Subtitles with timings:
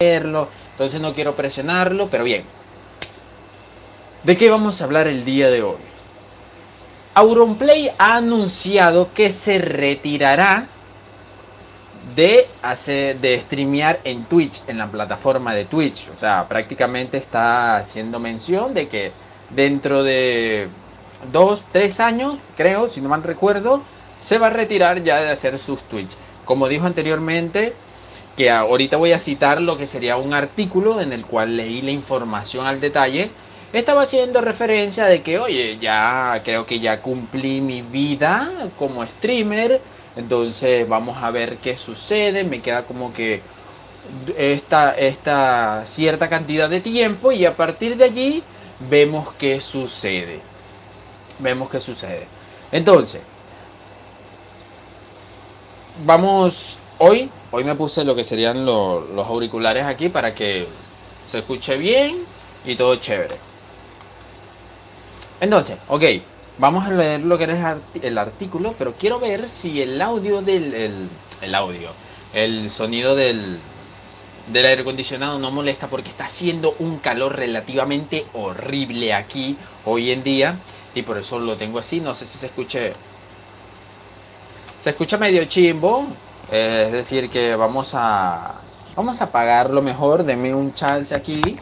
[0.00, 2.44] entonces no quiero presionarlo, pero bien.
[4.22, 5.80] ¿De qué vamos a hablar el día de hoy?
[7.14, 10.68] Auronplay ha anunciado que se retirará
[12.14, 16.08] de hacer de streamear en Twitch, en la plataforma de Twitch.
[16.14, 19.10] O sea, prácticamente está haciendo mención de que
[19.50, 20.68] dentro de
[21.32, 23.82] dos, tres años, creo, si no mal recuerdo,
[24.20, 26.12] se va a retirar ya de hacer sus Twitch.
[26.44, 27.74] Como dijo anteriormente,
[28.38, 31.90] que ahorita voy a citar lo que sería un artículo en el cual leí la
[31.90, 33.32] información al detalle
[33.72, 39.80] estaba haciendo referencia de que, oye, ya creo que ya cumplí mi vida como streamer,
[40.14, 43.42] entonces vamos a ver qué sucede, me queda como que
[44.36, 48.44] esta, esta cierta cantidad de tiempo y a partir de allí
[48.88, 50.38] vemos qué sucede.
[51.40, 52.28] Vemos qué sucede.
[52.70, 53.20] Entonces,
[56.06, 60.66] vamos hoy, hoy me puse lo que serían los auriculares aquí para que
[61.26, 62.24] se escuche bien
[62.64, 63.36] y todo chévere.
[65.40, 66.02] Entonces, ok,
[66.58, 71.08] vamos a leer lo que es el artículo, pero quiero ver si el audio del
[71.40, 71.90] el, audio,
[72.34, 73.58] el sonido del,
[74.48, 80.24] del aire acondicionado no molesta porque está haciendo un calor relativamente horrible aquí hoy en
[80.24, 80.58] día
[80.94, 82.00] y por eso lo tengo así.
[82.00, 82.92] No sé si se escuche.
[84.78, 86.06] Se escucha medio chimbo,
[86.50, 88.60] es decir que vamos a
[88.96, 90.24] vamos a apagarlo mejor.
[90.24, 91.58] Deme un chance aquí.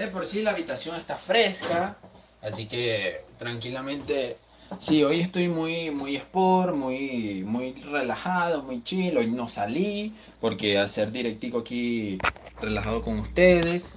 [0.00, 1.96] de por sí la habitación está fresca,
[2.42, 4.38] así que tranquilamente.
[4.80, 9.16] Sí, hoy estoy muy, muy sport, muy, muy relajado, muy chill.
[9.16, 12.18] Hoy no salí porque hacer directico aquí
[12.60, 13.94] relajado con ustedes.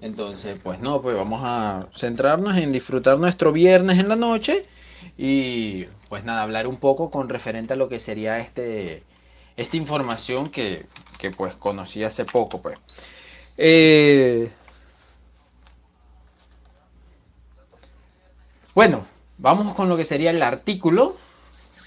[0.00, 4.64] Entonces, pues no, pues vamos a centrarnos en disfrutar nuestro viernes en la noche
[5.18, 9.02] y pues nada, hablar un poco con referente a lo que sería este
[9.56, 10.86] esta información que,
[11.18, 12.78] que pues conocí hace poco, pues.
[13.58, 14.50] Eh,
[18.74, 19.06] Bueno,
[19.38, 21.16] vamos con lo que sería el artículo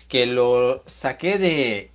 [0.08, 1.92] que lo saqué de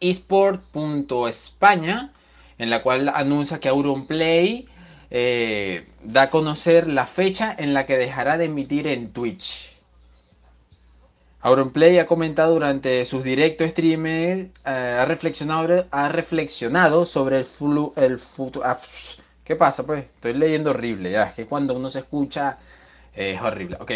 [0.00, 2.12] esport.españa,
[2.58, 4.68] en la cual anuncia que Auronplay
[5.10, 9.76] eh, da a conocer la fecha en la que dejará de emitir en Twitch.
[11.42, 17.46] Auronplay ha comentado durante sus directos streamers, eh, ha, reflexionado, ha reflexionado sobre el,
[17.96, 18.66] el futuro...
[18.66, 18.78] Ah,
[19.44, 19.84] ¿Qué pasa?
[19.84, 22.58] Pues estoy leyendo horrible, ya, es que cuando uno se escucha
[23.14, 23.78] es horrible.
[23.80, 23.90] Ok.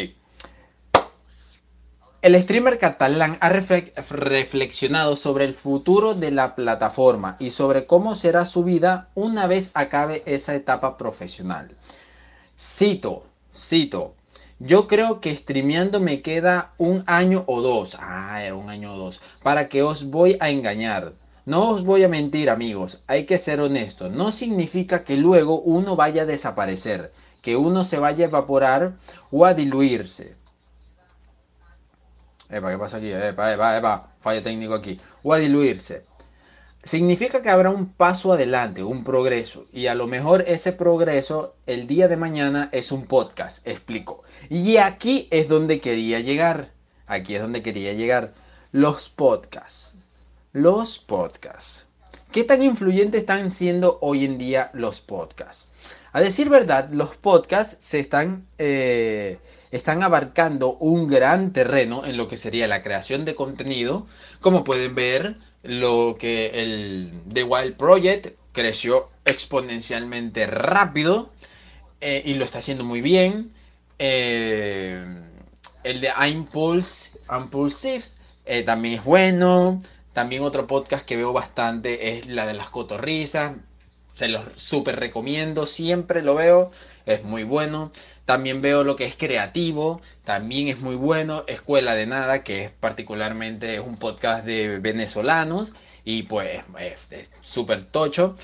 [2.24, 8.46] El streamer catalán ha reflexionado sobre el futuro de la plataforma y sobre cómo será
[8.46, 11.76] su vida una vez acabe esa etapa profesional.
[12.58, 13.24] Cito,
[13.54, 14.14] cito.
[14.58, 17.94] Yo creo que streameando me queda un año o dos.
[18.00, 19.20] Ah, era un año o dos.
[19.42, 21.12] Para que os voy a engañar.
[21.44, 23.04] No os voy a mentir, amigos.
[23.06, 24.08] Hay que ser honesto.
[24.08, 28.94] No significa que luego uno vaya a desaparecer que uno se vaya a evaporar
[29.30, 30.42] o a diluirse.
[32.60, 33.12] ¿Qué pasa aquí?
[34.20, 35.00] Fallo técnico aquí.
[35.22, 36.04] O a diluirse.
[36.84, 39.66] Significa que habrá un paso adelante, un progreso.
[39.72, 44.22] Y a lo mejor ese progreso el día de mañana es un podcast, explico.
[44.50, 46.70] Y aquí es donde quería llegar.
[47.06, 48.34] Aquí es donde quería llegar.
[48.70, 49.94] Los podcasts.
[50.53, 51.87] Los podcasts.
[52.32, 55.66] ¿Qué tan influyentes están siendo hoy en día los podcasts?
[56.12, 59.38] A decir verdad, los podcasts se están, eh,
[59.74, 64.06] están abarcando un gran terreno en lo que sería la creación de contenido.
[64.40, 71.32] Como pueden ver, lo que el The Wild Project creció exponencialmente rápido
[72.00, 73.52] eh, y lo está haciendo muy bien.
[73.98, 75.04] Eh,
[75.82, 78.04] el de Impulse, Impulsive
[78.64, 79.82] también es bueno.
[80.12, 83.56] También otro podcast que veo bastante es la de las cotorrizas.
[84.14, 86.70] Se los súper recomiendo, siempre lo veo,
[87.06, 87.90] es muy bueno.
[88.24, 91.44] También veo lo que es creativo, también es muy bueno.
[91.46, 95.72] Escuela de Nada, que es particularmente un podcast de venezolanos
[96.04, 96.62] y pues
[97.10, 98.37] es súper tocho.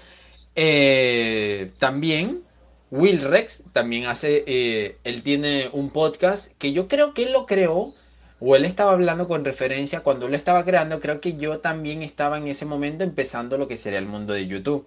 [0.55, 2.43] Eh, también
[2.91, 7.47] Will Rex también hace, eh, él tiene un podcast que yo creo que él lo
[7.47, 7.95] creó
[8.41, 12.39] o él estaba hablando con referencia cuando él estaba creando, creo que yo también estaba
[12.39, 14.87] en ese momento empezando lo que sería el mundo de YouTube.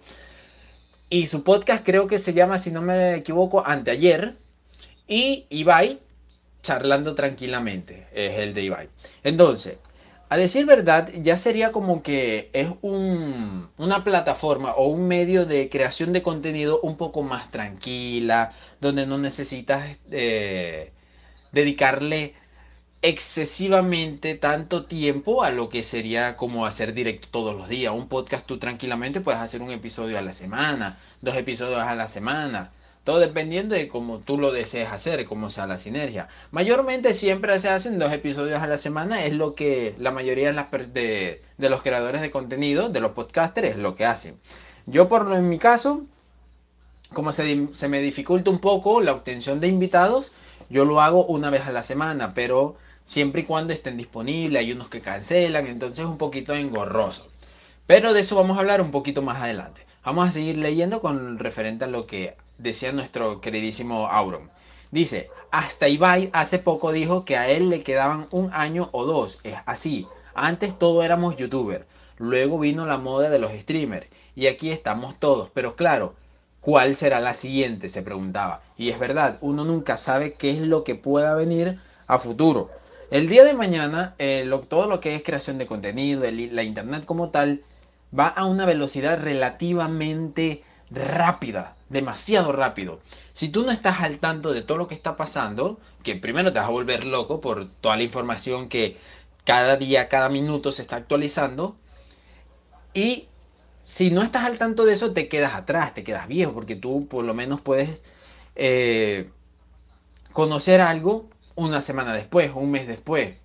[1.08, 4.34] Y su podcast creo que se llama, si no me equivoco, Anteayer.
[5.06, 6.00] Y Ibai,
[6.62, 8.88] charlando tranquilamente, es el de Ibai.
[9.22, 9.78] Entonces,
[10.30, 15.68] a decir verdad, ya sería como que es un, una plataforma o un medio de
[15.70, 20.92] creación de contenido un poco más tranquila, donde no necesitas eh,
[21.52, 22.34] dedicarle
[23.02, 27.92] excesivamente tanto tiempo a lo que sería como hacer directo todos los días.
[27.94, 32.08] Un podcast tú tranquilamente puedes hacer un episodio a la semana, dos episodios a la
[32.08, 32.72] semana.
[33.04, 36.28] Todo dependiendo de cómo tú lo desees hacer, cómo sea la sinergia.
[36.50, 41.42] Mayormente siempre se hacen dos episodios a la semana, es lo que la mayoría de,
[41.58, 44.40] los creadores de contenido, de los podcasters, es lo que hacen.
[44.86, 46.04] Yo por en mi caso,
[47.12, 50.32] como se, se me dificulta un poco la obtención de invitados,
[50.70, 54.72] yo lo hago una vez a la semana, pero siempre y cuando estén disponibles, hay
[54.72, 57.28] unos que cancelan, entonces es un poquito engorroso.
[57.86, 59.82] Pero de eso vamos a hablar un poquito más adelante.
[60.04, 64.50] Vamos a seguir leyendo con referente a lo que decía nuestro queridísimo Auron.
[64.90, 69.40] Dice, hasta Ibai hace poco dijo que a él le quedaban un año o dos.
[69.42, 70.06] Es así.
[70.34, 71.84] Antes todos éramos youtubers.
[72.18, 74.06] Luego vino la moda de los streamers.
[74.36, 75.50] Y aquí estamos todos.
[75.52, 76.14] Pero claro,
[76.60, 77.88] ¿cuál será la siguiente?
[77.88, 78.62] Se preguntaba.
[78.76, 82.70] Y es verdad, uno nunca sabe qué es lo que pueda venir a futuro.
[83.10, 84.14] El día de mañana,
[84.68, 87.62] todo lo que es creación de contenido, la internet como tal,
[88.16, 93.00] va a una velocidad relativamente rápida, demasiado rápido.
[93.32, 96.58] Si tú no estás al tanto de todo lo que está pasando, que primero te
[96.58, 98.98] vas a volver loco por toda la información que
[99.44, 101.76] cada día, cada minuto se está actualizando,
[102.92, 103.28] y
[103.84, 107.06] si no estás al tanto de eso, te quedas atrás, te quedas viejo, porque tú
[107.08, 108.02] por lo menos puedes
[108.56, 109.30] eh,
[110.32, 113.36] conocer algo una semana después, un mes después,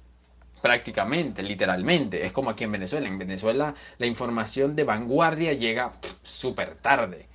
[0.61, 2.25] prácticamente, literalmente.
[2.25, 3.07] Es como aquí en Venezuela.
[3.07, 5.93] En Venezuela la información de vanguardia llega
[6.23, 7.28] súper tarde.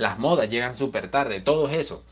[0.00, 2.02] Las modas llegan súper tarde, todo eso.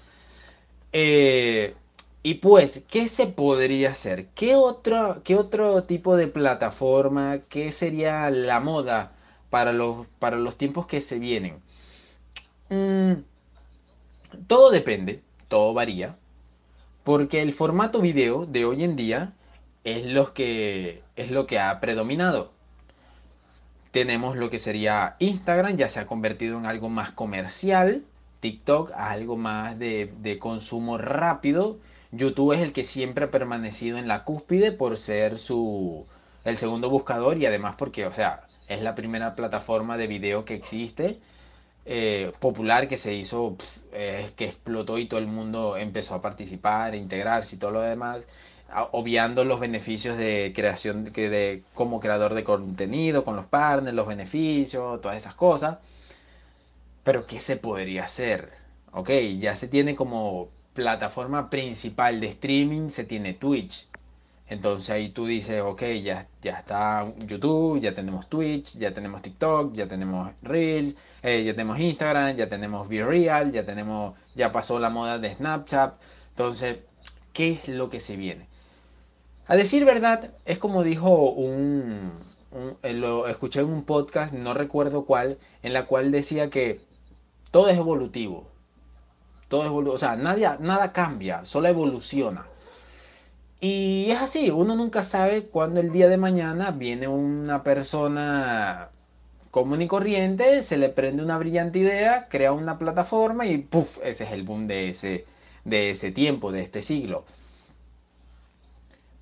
[0.92, 1.74] Eh,
[2.22, 4.26] y pues, ¿qué se podría hacer?
[4.34, 7.38] ¿Qué otro, ¿Qué otro tipo de plataforma?
[7.48, 9.12] ¿Qué sería la moda
[9.48, 11.62] para los, para los tiempos que se vienen?
[12.68, 13.22] Mm,
[14.46, 16.16] todo depende, todo varía.
[17.04, 19.32] Porque el formato video de hoy en día
[19.84, 22.52] es que, es lo que ha predominado.
[23.90, 28.04] Tenemos lo que sería Instagram, ya se ha convertido en algo más comercial.
[28.40, 31.78] TikTok algo más de, de consumo rápido.
[32.12, 36.06] YouTube es el que siempre ha permanecido en la cúspide por ser su
[36.44, 40.54] el segundo buscador y además porque, o sea, es la primera plataforma de video que
[40.54, 41.18] existe
[41.90, 43.56] eh, popular que se hizo,
[43.92, 47.80] eh, que explotó y todo el mundo empezó a participar, a integrarse y todo lo
[47.80, 48.28] demás
[48.92, 55.00] obviando los beneficios de creación de, como creador de contenido con los partners, los beneficios,
[55.00, 55.78] todas esas cosas.
[57.04, 58.50] Pero ¿qué se podría hacer?
[58.92, 63.86] Ok, ya se tiene como plataforma principal de streaming, se tiene Twitch.
[64.48, 69.74] Entonces ahí tú dices, ok, ya, ya está YouTube, ya tenemos Twitch, ya tenemos TikTok,
[69.74, 74.90] ya tenemos Reels, eh, ya tenemos Instagram, ya tenemos Real, ya tenemos, ya pasó la
[74.90, 75.94] moda de Snapchat.
[76.30, 76.78] Entonces,
[77.32, 78.48] ¿qué es lo que se viene?
[79.48, 82.12] A decir verdad, es como dijo un,
[82.82, 86.80] eh, lo escuché en un podcast, no recuerdo cuál, en la cual decía que
[87.50, 88.46] todo es evolutivo.
[89.48, 92.46] Todo es evolutivo, o sea, nada, nada cambia, solo evoluciona.
[93.60, 98.90] Y es así, uno nunca sabe cuándo el día de mañana viene una persona
[99.50, 103.98] común y corriente, se le prende una brillante idea, crea una plataforma y ¡puf!
[104.04, 105.24] Ese es el boom de ese,
[105.64, 107.24] de ese tiempo, de este siglo.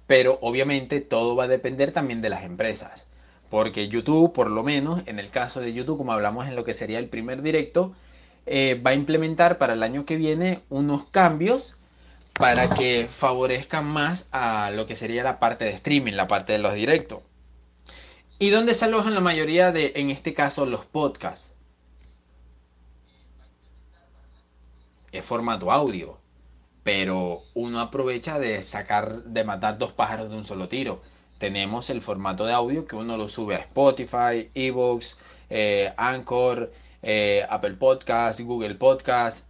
[0.06, 3.08] Pero obviamente todo va a depender también de las empresas.
[3.50, 6.74] Porque YouTube, por lo menos, en el caso de YouTube, como hablamos en lo que
[6.74, 7.94] sería el primer directo,
[8.46, 11.76] eh, va a implementar para el año que viene unos cambios
[12.32, 16.58] para que favorezcan más a lo que sería la parte de streaming, la parte de
[16.58, 17.20] los directos.
[18.38, 21.54] ¿Y dónde se alojan la mayoría de, en este caso, los podcasts?
[25.12, 26.18] Es formato audio
[26.86, 31.02] pero uno aprovecha de sacar, de matar dos pájaros de un solo tiro.
[31.38, 35.18] Tenemos el formato de audio que uno lo sube a Spotify, Evox,
[35.50, 39.44] eh, Anchor, eh, Apple Podcast, Google Podcast,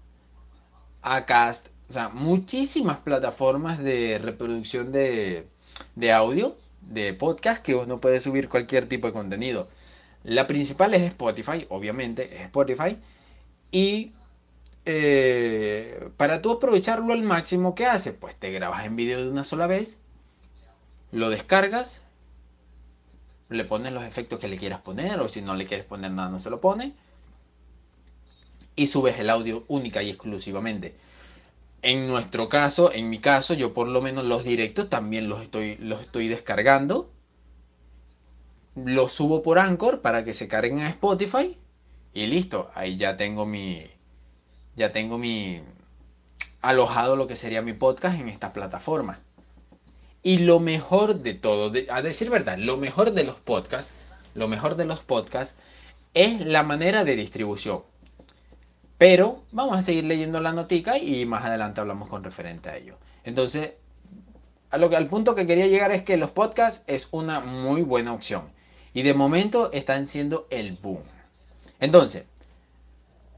[1.03, 5.47] Acast, o sea, muchísimas plataformas de reproducción de,
[5.95, 9.69] de audio, de podcast, que uno puede subir cualquier tipo de contenido.
[10.25, 12.97] La principal es Spotify, obviamente, es Spotify.
[13.71, 14.13] Y
[14.87, 18.13] eh, para tú aprovecharlo al máximo, ¿qué hace?
[18.13, 20.01] Pues te grabas en vídeo de una sola vez,
[21.11, 22.03] lo descargas,
[23.49, 26.31] le pones los efectos que le quieras poner, o si no le quieres poner nada,
[26.31, 26.95] no se lo pone,
[28.77, 30.95] y subes el audio única y exclusivamente.
[31.83, 35.77] En nuestro caso, en mi caso, yo por lo menos los directos también los estoy,
[35.79, 37.11] los estoy descargando.
[38.75, 41.57] Los subo por Anchor para que se carguen a Spotify.
[42.13, 43.87] Y listo, ahí ya tengo mi,
[44.77, 45.61] ya tengo mi
[46.63, 49.21] alojado lo que sería mi podcast en esta plataforma.
[50.23, 53.95] Y lo mejor de todo, a decir verdad, lo mejor de los podcasts,
[54.35, 55.57] lo mejor de los podcasts
[56.15, 57.83] es la manera de distribución.
[58.99, 62.97] Pero vamos a seguir leyendo la notica y más adelante hablamos con referente a ello.
[63.25, 63.75] Entonces,
[64.71, 68.51] al punto que quería llegar es que los podcasts es una muy buena opción.
[68.95, 71.03] Y de momento están siendo el boom.
[71.79, 72.25] Entonces,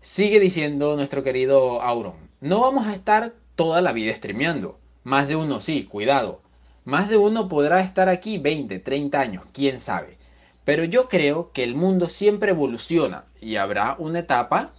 [0.02, 4.78] sigue diciendo nuestro querido Auron, no vamos a estar toda la vida streameando.
[5.04, 6.42] Más de uno sí, cuidado.
[6.84, 10.18] Más de uno podrá estar aquí 20, 30 años, quién sabe.
[10.64, 14.72] Pero yo creo que el mundo siempre evoluciona y habrá una etapa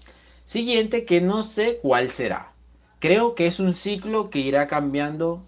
[0.46, 2.54] siguiente que no sé cuál será.
[3.00, 5.44] Creo que es un ciclo que irá cambiando,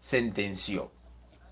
[0.00, 0.90] sentenció.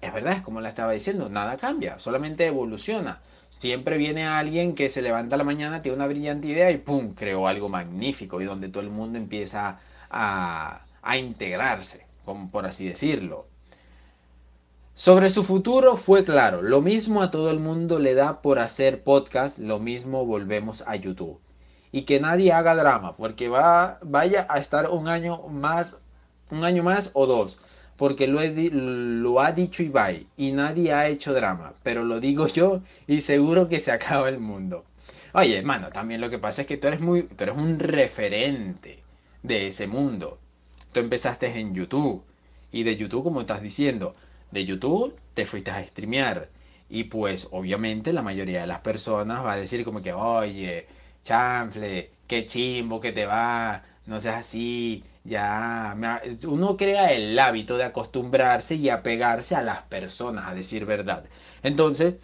[0.00, 3.21] Es verdad, es como la estaba diciendo, nada cambia, solamente evoluciona.
[3.52, 7.14] Siempre viene alguien que se levanta a la mañana, tiene una brillante idea y ¡pum!
[7.14, 9.78] creó algo magnífico y donde todo el mundo empieza
[10.11, 13.47] a, a integrarse, como por así decirlo.
[14.94, 19.04] Sobre su futuro fue claro, lo mismo a todo el mundo le da por hacer
[19.04, 21.38] podcast, lo mismo volvemos a YouTube.
[21.92, 25.99] Y que nadie haga drama, porque va, vaya a estar un año más,
[26.50, 27.59] un año más o dos,
[27.97, 33.21] porque lo, ha dicho Ibai y nadie ha hecho drama, pero lo digo yo y
[33.21, 34.85] seguro que se acaba el mundo.
[35.35, 39.03] Oye, hermano, también lo que pasa es que tú eres muy, tú eres un referente
[39.43, 40.39] de ese mundo.
[40.93, 42.23] Tú empezaste en YouTube
[42.71, 44.15] y de YouTube, como estás diciendo,
[44.51, 46.49] de YouTube te fuiste a streamear.
[46.91, 50.87] Y pues obviamente la mayoría de las personas va a decir como que, oye,
[51.25, 55.97] chanfle, qué chimbo que te va, no seas así, ya.
[56.47, 61.25] Uno crea el hábito de acostumbrarse y apegarse a las personas, a decir verdad.
[61.62, 62.17] Entonces,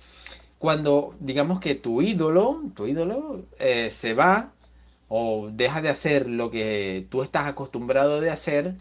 [0.59, 4.53] cuando digamos que tu ídolo, tu ídolo eh, se va
[5.09, 8.75] o deja de hacer lo que tú estás acostumbrado de hacer,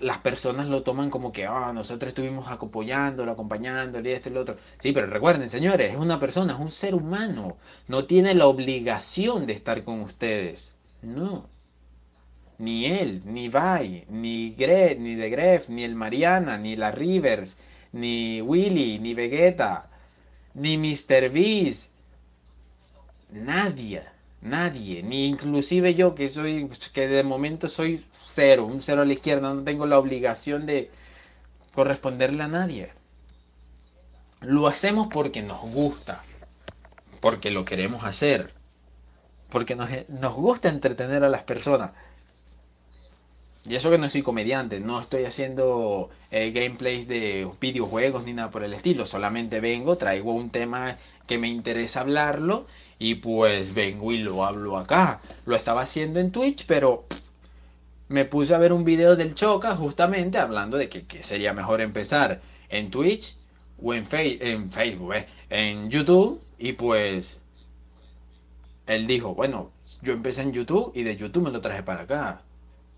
[0.00, 4.40] las personas lo toman como que, ah, nosotros estuvimos apoyándolo, acompañándolo y esto y lo
[4.42, 4.56] otro.
[4.78, 7.56] Sí, pero recuerden, señores, es una persona, es un ser humano.
[7.88, 10.78] No tiene la obligación de estar con ustedes.
[11.02, 11.53] No.
[12.58, 17.56] Ni él, ni Vai, ni Gre ni de Gref, ni el Mariana, ni la Rivers,
[17.92, 19.90] ni Willy, ni Vegeta,
[20.54, 21.30] ni Mr.
[21.30, 21.90] Beast.
[23.30, 29.06] Nadie Nadie, ni inclusive yo que soy, que de momento soy cero, un cero a
[29.06, 30.90] la izquierda, no tengo la obligación de
[31.74, 32.92] corresponderle a nadie.
[34.42, 36.24] Lo hacemos porque nos gusta,
[37.20, 38.52] porque lo queremos hacer,
[39.48, 41.94] porque nos, nos gusta entretener a las personas.
[43.66, 48.50] Y eso que no soy comediante, no estoy haciendo eh, gameplays de videojuegos ni nada
[48.50, 52.66] por el estilo, solamente vengo, traigo un tema que me interesa hablarlo
[52.98, 55.20] y pues vengo y lo hablo acá.
[55.46, 57.06] Lo estaba haciendo en Twitch, pero
[58.08, 62.42] me puse a ver un video del Choca justamente hablando de que, sería mejor empezar
[62.68, 63.36] en Twitch
[63.82, 66.42] o en, en Facebook, eh, en YouTube.
[66.58, 67.38] Y pues
[68.86, 69.70] él dijo, bueno,
[70.02, 72.42] yo empecé en YouTube y de YouTube me lo traje para acá.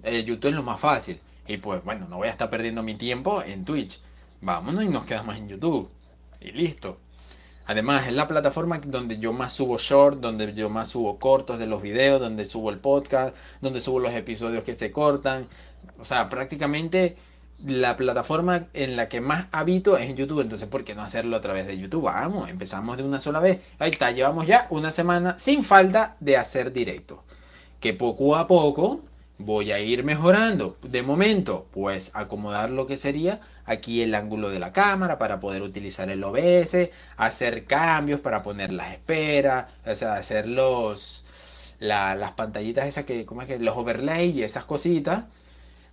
[0.03, 1.21] YouTube es lo más fácil.
[1.47, 4.01] Y pues bueno, no voy a estar perdiendo mi tiempo en Twitch.
[4.41, 5.91] Vámonos y nos quedamos en YouTube.
[6.41, 6.99] Y listo.
[7.67, 11.67] Además, es la plataforma donde yo más subo short, donde yo más subo cortos de
[11.67, 15.49] los videos, donde subo el podcast, donde subo los episodios que se cortan.
[15.99, 17.17] O sea, prácticamente
[17.65, 20.43] la plataforma en la que más habito es en YouTube.
[20.43, 22.05] Entonces, ¿por qué no hacerlo a través de YouTube?
[22.05, 23.61] Vamos, empezamos de una sola vez.
[23.79, 27.25] Ahí está, llevamos ya una semana sin falta de hacer directo.
[27.81, 29.01] Que poco a poco
[29.39, 30.77] voy a ir mejorando.
[30.83, 35.63] De momento, pues acomodar lo que sería aquí el ángulo de la cámara para poder
[35.63, 41.25] utilizar el OBS, hacer cambios para poner las esperas, o sea, hacer los,
[41.81, 43.59] las pantallitas esas que, ¿cómo es que?
[43.59, 45.25] Los overlays y esas cositas.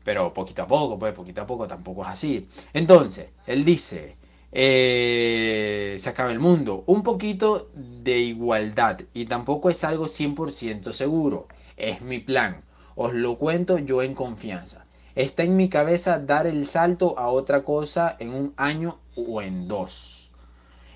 [0.04, 2.50] Pero poquito a poco, pues poquito a poco tampoco es así.
[2.74, 4.18] Entonces, él dice,
[4.52, 6.84] eh, se acaba el mundo.
[6.88, 11.48] Un poquito de igualdad y tampoco es algo 100% seguro.
[11.78, 12.64] Es mi plan.
[12.96, 14.86] Os lo cuento yo en confianza.
[15.16, 19.68] Está en mi cabeza dar el salto a otra cosa en un año o en
[19.68, 20.32] dos.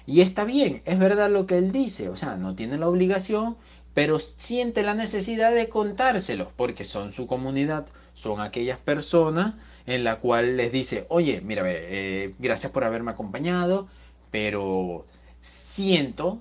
[0.06, 3.58] Y está bien, es verdad lo que él dice, o sea, no tiene la obligación,
[3.94, 10.20] pero siente la necesidad de contárselos, porque son su comunidad, son aquellas personas en la
[10.20, 13.88] cual les dice, oye, mira, eh, gracias por haberme acompañado,
[14.32, 15.06] pero
[15.42, 16.40] siento,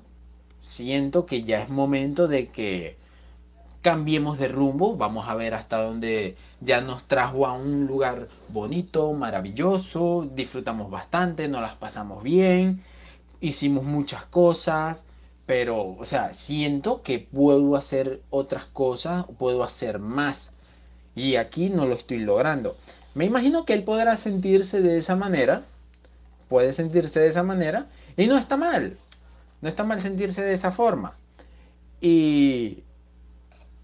[0.61, 2.97] siento que ya es momento de que
[3.87, 9.12] cambiemos de rumbo, vamos a ver hasta dónde ya nos trajo a un lugar bonito,
[9.12, 12.83] maravilloso, disfrutamos bastante, nos las pasamos bien,
[13.40, 15.07] hicimos muchas cosas,
[15.47, 20.50] pero, o sea, siento que puedo hacer otras cosas, puedo hacer más,
[21.14, 22.76] y aquí no lo estoy logrando.
[23.14, 25.62] Me imagino que él podrá sentirse de esa manera,
[26.49, 28.99] puede sentirse de esa manera y no está mal.
[29.61, 31.16] No está mal sentirse de esa forma.
[32.00, 32.83] Y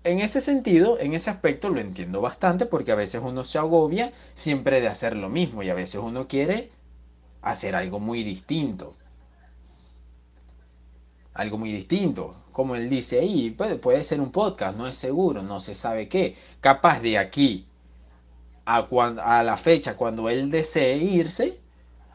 [0.05, 4.13] en ese sentido, en ese aspecto lo entiendo bastante porque a veces uno se agobia
[4.35, 6.71] siempre de hacer lo mismo y a veces uno quiere
[7.41, 8.97] hacer algo muy distinto.
[11.35, 12.37] Algo muy distinto.
[12.53, 16.37] Como él dice ahí, puede, ser un podcast, no es seguro, no se sabe qué.
[16.61, 17.67] Capaz de aquí
[18.65, 21.59] a la fecha cuando él desee irse,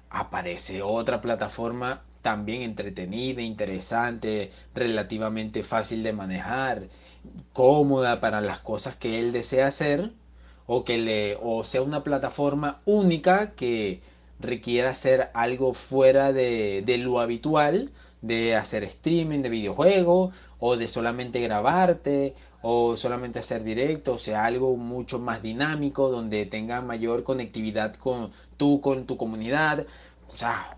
[0.10, 6.84] aparece otra plataforma también entretenida, interesante, relativamente fácil de manejar,
[7.54, 10.12] cómoda para las cosas que él desea hacer,
[10.66, 14.02] o que le, o sea una plataforma única que
[14.40, 17.92] requiera hacer algo fuera de, de lo habitual,
[18.22, 24.46] de hacer streaming de videojuegos, o de solamente grabarte, o solamente hacer directo, o sea,
[24.46, 29.86] algo mucho más dinámico, donde tenga mayor conectividad con tú, con tu comunidad.
[30.30, 30.78] O sea,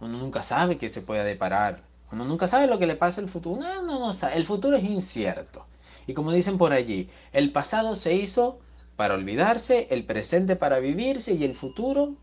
[0.00, 1.82] uno nunca sabe qué se puede deparar.
[2.12, 3.60] Uno nunca sabe lo que le pasa al futuro.
[3.60, 5.66] No, no, no, el futuro es incierto.
[6.06, 8.58] Y como dicen por allí, el pasado se hizo
[8.96, 12.14] para olvidarse, el presente para vivirse y el futuro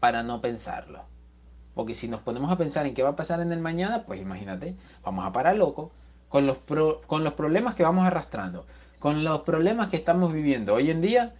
[0.00, 1.04] para no pensarlo.
[1.74, 4.20] Porque si nos ponemos a pensar en qué va a pasar en el mañana, pues
[4.20, 5.92] imagínate, vamos a parar loco
[6.28, 6.58] con los,
[7.06, 8.66] con los problemas que vamos arrastrando,
[8.98, 11.34] con los problemas que estamos viviendo hoy en día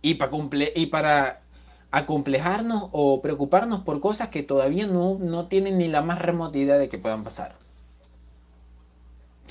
[0.00, 0.30] y para,
[0.74, 1.42] y para
[1.90, 6.78] acomplejarnos o preocuparnos por cosas que todavía no, no tienen ni la más remota idea
[6.78, 7.61] de que puedan pasar.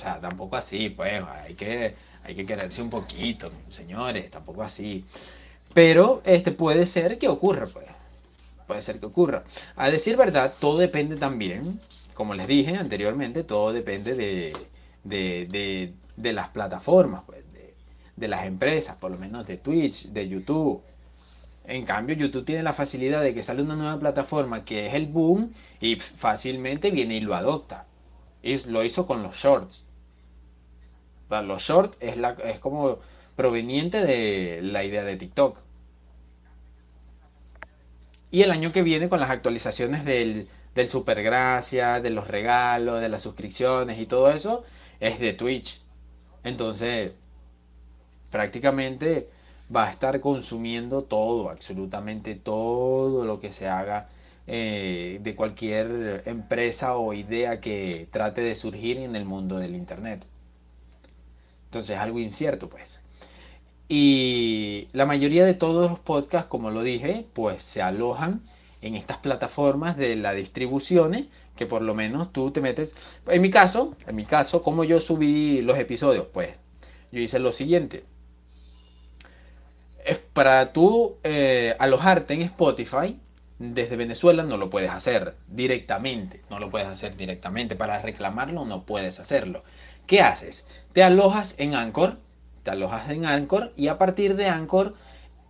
[0.02, 1.94] O sea, tampoco así, pues, hay que,
[2.24, 5.04] hay que quererse un poquito, señores, tampoco así.
[5.74, 7.86] Pero este puede ser que ocurra, pues.
[8.66, 9.44] Puede ser que ocurra.
[9.76, 11.80] A decir verdad, todo depende también,
[12.14, 14.52] como les dije anteriormente, todo depende de,
[15.04, 17.74] de, de, las plataformas, pues, de,
[18.16, 20.82] de las empresas, por lo menos de Twitch, de YouTube
[21.64, 25.06] en cambio, YouTube tiene la facilidad de que sale una nueva plataforma que es el
[25.06, 27.86] boom y fácilmente viene y lo adopta.
[28.42, 29.84] Y lo hizo con los shorts.
[31.40, 32.98] Los shorts es, la, es como
[33.36, 35.58] proveniente de la idea de TikTok.
[38.30, 43.08] Y el año que viene con las actualizaciones del, del Supergracia, de los regalos, de
[43.08, 44.64] las suscripciones y todo eso,
[45.00, 45.80] es de Twitch.
[46.44, 47.12] Entonces,
[48.30, 49.28] prácticamente
[49.74, 54.08] va a estar consumiendo todo, absolutamente todo lo que se haga
[54.46, 60.26] eh, de cualquier empresa o idea que trate de surgir en el mundo del Internet.
[61.72, 63.00] Entonces, algo incierto, pues.
[63.88, 68.42] Y la mayoría de todos los podcasts, como lo dije, pues se alojan
[68.82, 72.94] en estas plataformas de la distribución que por lo menos tú te metes.
[73.26, 76.50] En mi caso, en mi caso, como yo subí los episodios, pues
[77.10, 78.04] yo hice lo siguiente
[80.32, 83.18] para tú eh, alojarte en Spotify
[83.58, 88.84] desde Venezuela no lo puedes hacer directamente, no lo puedes hacer directamente, para reclamarlo no
[88.84, 89.62] puedes hacerlo.
[90.06, 90.66] ¿Qué haces?
[90.92, 92.18] Te alojas en Anchor,
[92.62, 94.94] te alojas en Anchor y a partir de Anchor,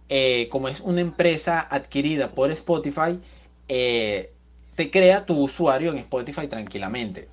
[0.09, 3.21] eh, como es una empresa adquirida por Spotify,
[3.69, 4.33] eh,
[4.77, 7.29] te crea tu usuario en Spotify tranquilamente.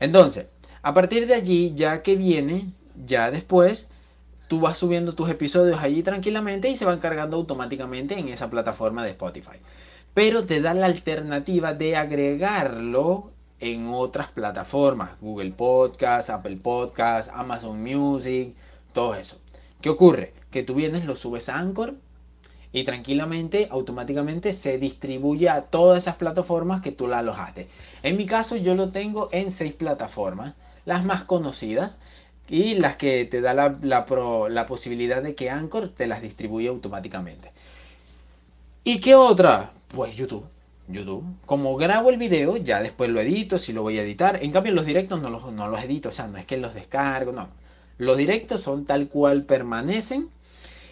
[0.00, 0.46] Entonces,
[0.82, 2.72] a partir de allí, ya que viene,
[3.06, 3.88] ya después,
[4.48, 9.04] tú vas subiendo tus episodios allí tranquilamente y se van cargando automáticamente en esa plataforma
[9.04, 9.58] de Spotify.
[10.14, 13.30] Pero te da la alternativa de agregarlo
[13.62, 18.56] en otras plataformas, Google Podcast, Apple Podcast, Amazon Music,
[18.92, 19.38] todo eso.
[19.80, 20.34] ¿Qué ocurre?
[20.50, 21.94] Que tú vienes, lo subes a Anchor
[22.72, 27.68] y tranquilamente, automáticamente se distribuye a todas esas plataformas que tú la alojaste.
[28.02, 32.00] En mi caso, yo lo tengo en seis plataformas, las más conocidas
[32.48, 37.52] y las que te da la, la, posibilidad de que Anchor te las distribuya automáticamente.
[38.82, 39.70] ¿Y qué otra?
[39.86, 40.46] Pues YouTube.
[40.88, 41.24] YouTube.
[41.46, 44.42] Como grabo el video, ya después lo edito, si lo voy a editar.
[44.42, 46.74] En cambio, los directos no los, no los edito, o sea, no es que los
[46.74, 47.48] descargo, no.
[47.98, 50.28] Los directos son tal cual permanecen.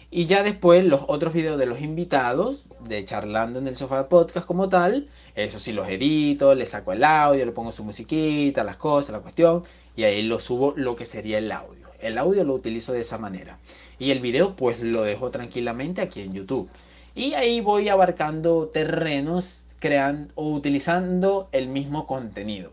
[0.09, 4.45] Y ya después los otros videos de los invitados, de charlando en el sofá podcast
[4.45, 8.75] como tal, eso sí los edito, le saco el audio, le pongo su musiquita, las
[8.75, 9.63] cosas, la cuestión
[9.95, 11.87] y ahí lo subo lo que sería el audio.
[11.99, 13.59] El audio lo utilizo de esa manera.
[13.99, 16.69] Y el video pues lo dejo tranquilamente aquí en YouTube.
[17.13, 22.71] Y ahí voy abarcando terrenos creando o utilizando el mismo contenido.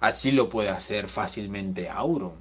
[0.00, 2.32] Así lo puede hacer fácilmente Auron.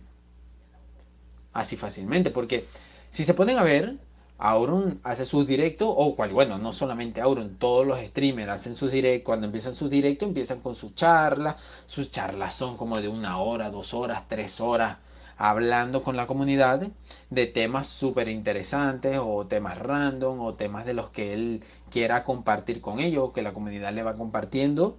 [1.52, 2.66] Así fácilmente, porque
[3.12, 3.98] si se ponen a ver,
[4.40, 8.92] Auron hace sus directos, o cual, bueno, no solamente Auron, todos los streamers hacen sus
[8.92, 13.38] directos, cuando empiezan sus directos empiezan con sus charlas, sus charlas son como de una
[13.38, 14.98] hora, dos horas, tres horas,
[15.38, 16.88] hablando con la comunidad
[17.30, 22.82] de temas súper interesantes o temas random o temas de los que él quiera compartir
[22.82, 24.98] con ellos, que la comunidad le va compartiendo.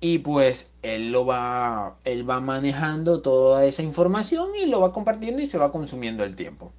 [0.00, 5.42] Y pues él lo va, él va manejando toda esa información y lo va compartiendo
[5.42, 6.72] y se va consumiendo el tiempo.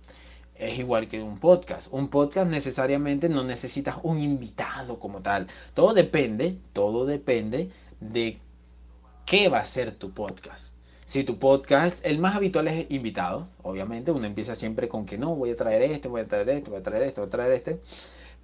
[0.56, 1.88] Es igual que un podcast.
[1.92, 5.48] Un podcast necesariamente no necesitas un invitado como tal.
[5.74, 8.40] Todo depende, todo depende de
[9.26, 10.67] qué va a ser tu podcast.
[11.08, 15.36] Si tu podcast, el más habitual es invitados, obviamente, uno empieza siempre con que no,
[15.36, 17.52] voy a traer este, voy a traer este, voy a traer este, voy a traer
[17.54, 17.80] este.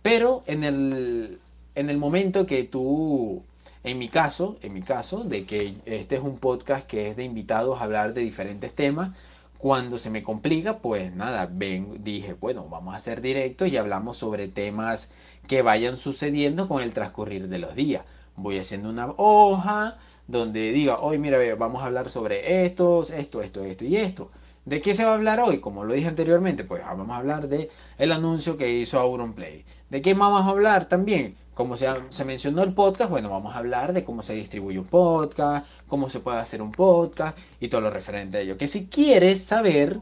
[0.02, 1.40] Pero en el,
[1.76, 3.44] en el momento que tú,
[3.84, 7.26] en mi caso, en mi caso, de que este es un podcast que es de
[7.26, 9.18] invitados a hablar de diferentes temas,
[9.58, 14.16] cuando se me complica, pues nada, ven, dije, bueno, vamos a hacer directo y hablamos
[14.16, 15.10] sobre temas
[15.50, 18.06] que vayan sucediendo con el transcurrir de los días.
[18.38, 19.98] Voy haciendo una hoja
[20.34, 24.32] donde diga, hoy mira, vamos a hablar sobre esto, esto, esto, esto y esto.
[24.66, 25.60] ¿De qué se va a hablar hoy?
[25.60, 29.66] Como lo dije anteriormente, pues vamos a hablar de el anuncio que hizo Auronplay.
[29.90, 31.36] ¿De qué vamos a hablar también?
[31.54, 34.86] Como se, se, mencionó el podcast, bueno, vamos a hablar de cómo se distribuye un
[34.88, 38.58] podcast, cómo se puede hacer un podcast y todo lo referente a ello.
[38.58, 40.00] Que si quieres saber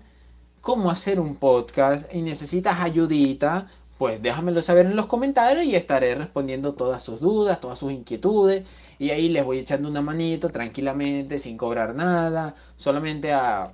[0.61, 3.67] cómo hacer un podcast y necesitas ayudita,
[3.97, 8.65] pues déjamelo saber en los comentarios y estaré respondiendo todas sus dudas, todas sus inquietudes.
[9.01, 13.71] Y ahí les voy echando una manito tranquilamente, sin cobrar nada, solamente a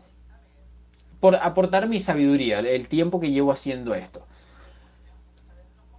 [1.19, 4.25] por aportar mi sabiduría, el tiempo que llevo haciendo esto.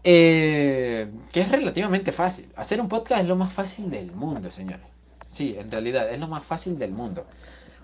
[0.02, 2.50] Eh, que es relativamente fácil.
[2.56, 4.86] Hacer un podcast es lo más fácil del mundo, señores.
[5.26, 7.26] Sí, en realidad es lo más fácil del mundo.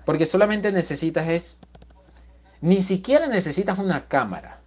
[0.06, 1.58] Porque solamente necesitas es...
[2.62, 4.62] Ni siquiera necesitas una cámara.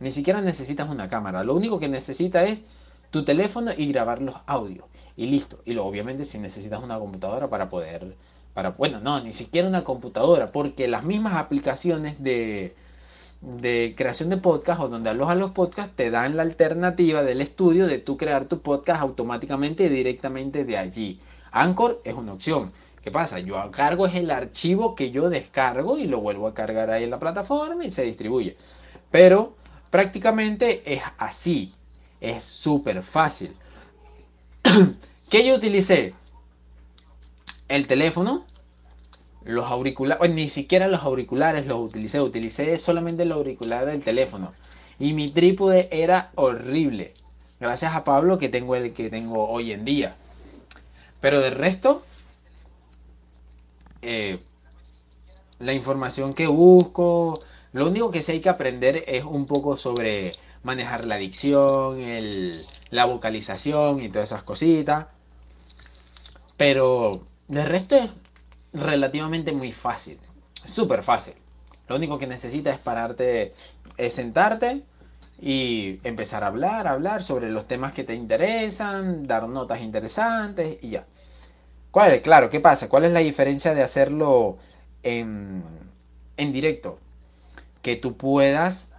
[0.00, 1.44] Ni siquiera necesitas una cámara.
[1.44, 2.64] Lo único que necesitas es
[3.14, 4.86] tu teléfono y grabar los audios.
[5.16, 5.60] Y listo.
[5.64, 8.16] Y luego, obviamente si necesitas una computadora para poder...
[8.54, 10.50] Para, bueno, no, ni siquiera una computadora.
[10.50, 12.74] Porque las mismas aplicaciones de,
[13.40, 17.86] de creación de podcast o donde alojas los podcasts te dan la alternativa del estudio
[17.86, 21.20] de tú crear tu podcast automáticamente y directamente de allí.
[21.52, 22.72] Anchor es una opción.
[23.00, 23.38] ¿Qué pasa?
[23.38, 27.10] Yo cargo es el archivo que yo descargo y lo vuelvo a cargar ahí en
[27.10, 28.56] la plataforma y se distribuye.
[29.12, 29.54] Pero
[29.90, 31.74] prácticamente es así.
[32.24, 33.52] Es súper fácil.
[35.30, 36.14] ¿Qué yo utilicé?
[37.68, 38.46] El teléfono
[39.44, 44.54] los auriculares, ni siquiera los auriculares los utilicé, utilicé solamente el auricular del teléfono.
[44.98, 47.12] Y mi trípode era horrible.
[47.60, 50.16] Gracias a Pablo que tengo el que tengo hoy en día.
[51.20, 52.04] Pero de resto,
[54.00, 54.38] eh,
[55.58, 57.38] la información que busco,
[57.74, 60.32] lo único que sí hay que aprender es un poco sobre
[60.64, 62.00] manejar la dicción,
[62.90, 65.06] la vocalización y todas esas cositas.
[66.56, 67.12] Pero
[67.48, 68.10] de resto es
[68.72, 70.18] relativamente muy fácil.
[70.64, 71.34] Súper fácil.
[71.88, 73.54] Lo único que necesitas es pararte,
[73.96, 74.82] es sentarte
[75.40, 80.90] y empezar a hablar, hablar sobre los temas que te interesan, dar notas interesantes y
[80.90, 81.04] ya.
[81.90, 82.88] ¿Cuál, claro, ¿qué pasa?
[82.88, 84.56] ¿Cuál es la diferencia de hacerlo
[85.02, 85.62] en,
[86.36, 86.98] en directo?
[87.82, 88.93] Que tú puedas,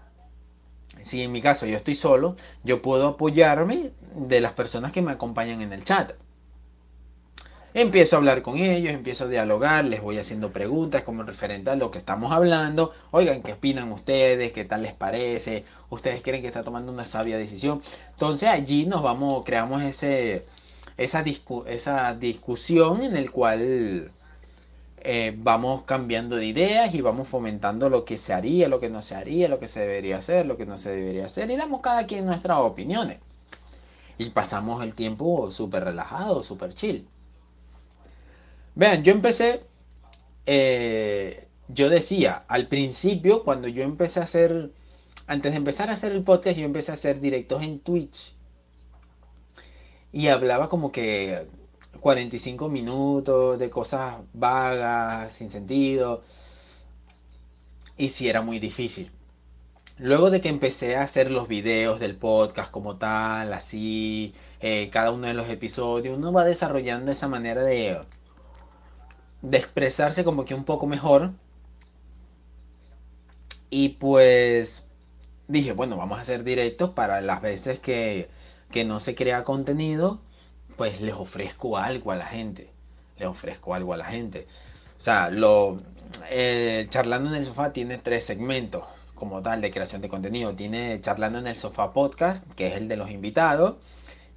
[1.06, 5.12] si en mi caso yo estoy solo, yo puedo apoyarme de las personas que me
[5.12, 6.14] acompañan en el chat.
[7.76, 11.76] Empiezo a hablar con ellos, empiezo a dialogar, les voy haciendo preguntas como referente a
[11.76, 12.92] lo que estamos hablando.
[13.12, 14.52] Oigan, ¿qué opinan ustedes?
[14.52, 15.64] ¿Qué tal les parece?
[15.92, 17.82] ¿Ustedes creen que está tomando una sabia decisión?
[18.10, 20.48] Entonces allí nos vamos, creamos ese,
[20.98, 21.24] esa,
[21.68, 24.12] esa discusión en el cual
[25.08, 29.04] eh, vamos cambiando de ideas y vamos fomentando lo que se haría, lo que no
[29.04, 31.82] se haría, lo que se debería hacer, lo que no se debería hacer y damos
[31.82, 33.20] cada quien nuestras opiniones.
[34.18, 37.08] Y pasamos el tiempo súper relajado, súper chill.
[38.74, 39.62] Vean, yo empecé,
[40.48, 44.72] eh, yo decía, al principio, cuando yo empecé a hacer,
[45.28, 48.34] antes de empezar a hacer el podcast, yo empecé a hacer directos en Twitch.
[50.12, 51.48] Y hablaba como que
[52.00, 56.22] 45 minutos de cosas vagas, sin sentido.
[57.98, 59.12] Y sí era muy difícil.
[59.98, 65.12] Luego de que empecé a hacer los videos del podcast como tal, así, eh, cada
[65.12, 68.00] uno de los episodios, uno va desarrollando esa manera de
[69.50, 71.32] de expresarse como que un poco mejor.
[73.70, 74.86] Y pues
[75.48, 78.30] dije, bueno, vamos a hacer directos para las veces que,
[78.72, 80.22] que no se crea contenido,
[80.78, 82.70] pues les ofrezco algo a la gente.
[83.18, 84.48] Les ofrezco algo a la gente.
[85.00, 85.82] O sea, lo
[86.30, 90.54] eh, charlando en el sofá tiene tres segmentos como tal de creación de contenido.
[90.56, 93.76] Tiene charlando en el sofá podcast, que es el de los invitados.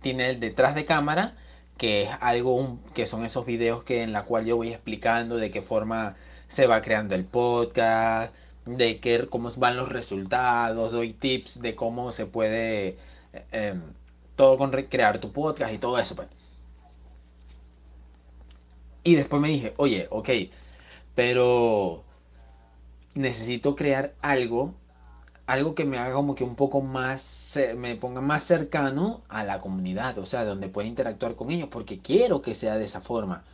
[0.01, 1.35] Tiene el detrás de cámara,
[1.77, 5.51] que es algo que son esos videos que en la cual yo voy explicando de
[5.51, 6.16] qué forma
[6.48, 8.35] se va creando el podcast,
[8.66, 12.96] de que, cómo van los resultados, doy tips de cómo se puede
[13.33, 13.83] eh, em,
[14.38, 16.14] todo con crear tu podcast y todo eso.
[16.16, 16.29] Pues.
[19.03, 20.31] Y después me dije, oye, ok,
[21.14, 22.05] pero
[23.14, 24.74] necesito crear algo,
[25.46, 29.61] algo que me haga como que un poco más, me ponga más cercano a la
[29.61, 33.44] comunidad, o sea, donde pueda interactuar con ellos, porque quiero que sea de esa forma.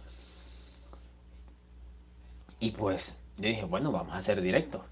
[2.60, 4.84] Y pues, yo dije, bueno, vamos a hacer directo.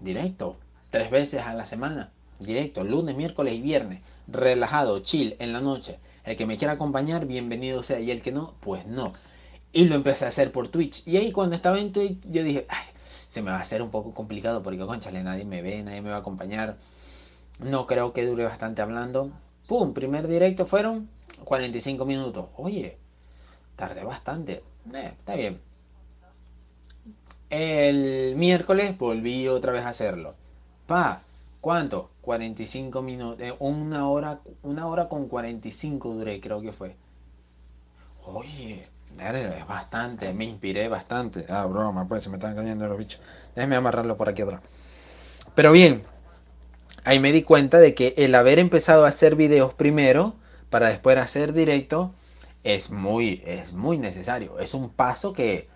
[0.00, 0.56] Directo.
[0.90, 2.12] Tres veces a la semana.
[2.38, 2.84] Directo.
[2.84, 4.02] Lunes, miércoles y viernes.
[4.26, 5.98] Relajado, chill, en la noche.
[6.24, 8.00] El que me quiera acompañar, bienvenido sea.
[8.00, 9.14] Y el que no, pues no.
[9.72, 11.06] Y lo empecé a hacer por Twitch.
[11.06, 12.86] Y ahí cuando estaba en Twitch, yo dije, ay,
[13.28, 16.10] se me va a hacer un poco complicado porque, conchale, nadie me ve, nadie me
[16.10, 16.76] va a acompañar.
[17.60, 19.32] No creo que dure bastante hablando.
[19.66, 21.08] Pum, primer directo fueron
[21.44, 22.46] 45 minutos.
[22.56, 22.98] Oye,
[23.76, 24.62] tardé bastante.
[24.94, 25.60] Eh, está bien.
[27.50, 30.34] El miércoles volví otra vez a hacerlo.
[30.86, 31.22] Pa,
[31.60, 32.10] ¿cuánto?
[32.28, 33.40] 45 minutos.
[33.40, 36.94] Eh, una hora, una hora con 45 duré, creo que fue.
[38.22, 38.86] Oye,
[39.18, 41.46] es bastante, me inspiré bastante.
[41.48, 43.22] Ah, broma, pues se me están cayendo los bichos.
[43.56, 44.60] Déjame amarrarlo por aquí atrás.
[45.54, 46.02] Pero bien,
[47.02, 50.34] ahí me di cuenta de que el haber empezado a hacer videos primero
[50.68, 52.12] para después hacer directo
[52.62, 54.58] es muy, es muy necesario.
[54.58, 55.70] Es un paso que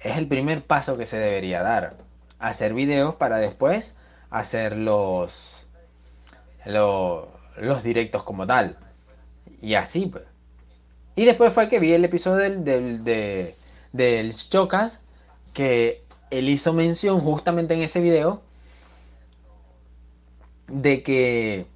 [0.00, 1.96] es el primer paso que se debería dar.
[2.38, 3.96] Hacer videos para después
[4.28, 5.61] hacer los,
[6.64, 8.78] los, directos como tal.
[9.60, 10.24] Y así, pues.
[11.14, 12.64] Y después fue que vi el episodio del,
[13.04, 13.54] del,
[13.92, 15.00] del Chocas,
[15.52, 18.42] que él hizo mención justamente en ese video
[20.68, 21.66] de que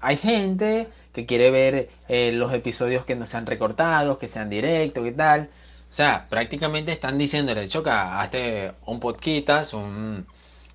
[0.00, 5.06] hay gente que quiere ver eh, los episodios que no sean recortados, que sean directos
[5.06, 5.48] y tal.
[5.90, 10.26] O sea, prácticamente están diciéndole, choca, hazte un podcast, un,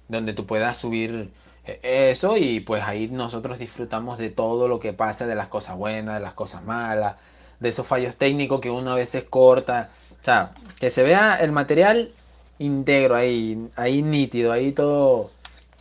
[0.08, 1.30] donde tú puedas subir
[1.66, 6.16] eso y pues ahí nosotros disfrutamos de todo lo que pasa, de las cosas buenas,
[6.16, 7.16] de las cosas malas,
[7.60, 9.90] de esos fallos técnicos que uno a veces corta.
[10.20, 12.12] O sea, que se vea el material
[12.60, 15.32] íntegro ahí, ahí nítido, ahí todo,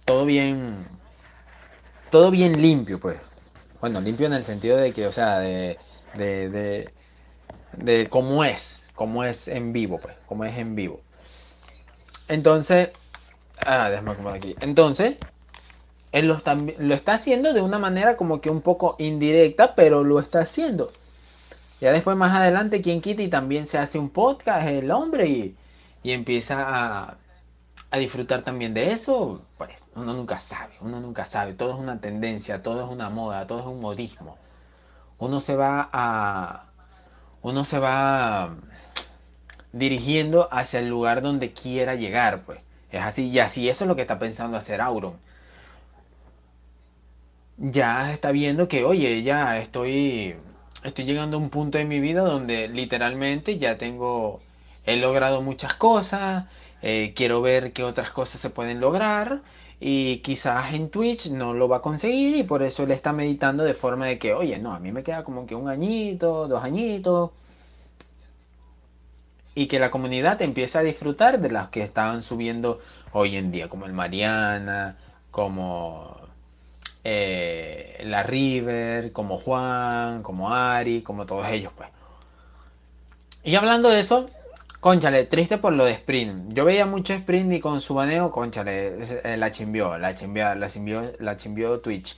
[0.05, 0.87] todo bien,
[2.11, 3.21] todo bien limpio, pues.
[3.81, 5.79] Bueno, limpio en el sentido de que, o sea, de,
[6.15, 6.91] de,
[7.77, 11.01] de, cómo es, como es en vivo, pues, como es en vivo.
[12.29, 12.91] Entonces,
[13.65, 14.57] ah, déjame acomodar aquí.
[14.61, 15.17] Entonces,
[16.13, 16.35] él lo
[16.95, 20.93] está, haciendo de una manera como que un poco indirecta, pero lo está haciendo.
[21.81, 25.57] Ya después, más adelante, quien quita y también se hace un podcast, el hombre, y,
[26.03, 27.19] y empieza a,
[27.91, 32.01] a disfrutar también de eso, pues uno nunca sabe, uno nunca sabe, todo es una
[32.01, 34.37] tendencia, todo es una moda, todo es un modismo.
[35.19, 36.67] Uno se va a
[37.43, 38.57] uno se va
[39.73, 42.61] dirigiendo hacia el lugar donde quiera llegar, pues.
[42.91, 45.19] Es así, y así eso es lo que está pensando hacer Auron.
[47.59, 50.37] Ya está viendo que, oye, ya estoy,
[50.85, 54.41] estoy llegando a un punto de mi vida donde literalmente ya tengo,
[54.85, 56.47] he logrado muchas cosas,
[56.83, 59.43] eh, quiero ver qué otras cosas se pueden lograr
[59.81, 63.65] y quizás en Twitch no lo va a conseguir y por eso él está meditando
[63.65, 66.63] de forma de que, oye, no, a mí me queda como que un añito, dos
[66.63, 67.33] añitos
[69.55, 72.81] y que la comunidad empiece a disfrutar de las que estaban subiendo
[73.13, 74.97] hoy en día, como el Mariana,
[75.33, 76.18] como
[77.05, 81.89] eh, la River, como Juan, como Ari, como todos ellos, pues.
[83.45, 84.29] Y hablando de eso,
[84.81, 86.53] conchale, triste por lo de Sprint.
[86.53, 90.69] Yo veía mucho Sprint y con su baneo, conchale, eh, la chimbió, la chimbió, la
[90.69, 92.17] chimbió, la chimbió Twitch.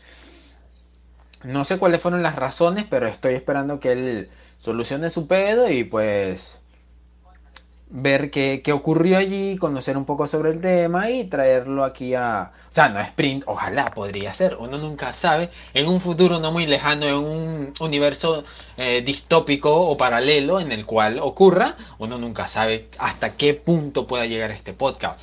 [1.45, 5.85] No sé cuáles fueron las razones, pero estoy esperando que él solucione su pedo y
[5.85, 6.60] pues
[7.91, 12.53] ver qué, qué, ocurrió allí, conocer un poco sobre el tema y traerlo aquí a...
[12.71, 16.67] O sea, no sprint, ojalá podría ser, uno nunca sabe, en un futuro no muy
[16.67, 18.45] lejano, en un universo
[18.77, 24.27] eh, distópico o paralelo en el cual ocurra, uno nunca sabe hasta qué punto pueda
[24.27, 25.21] llegar este podcast.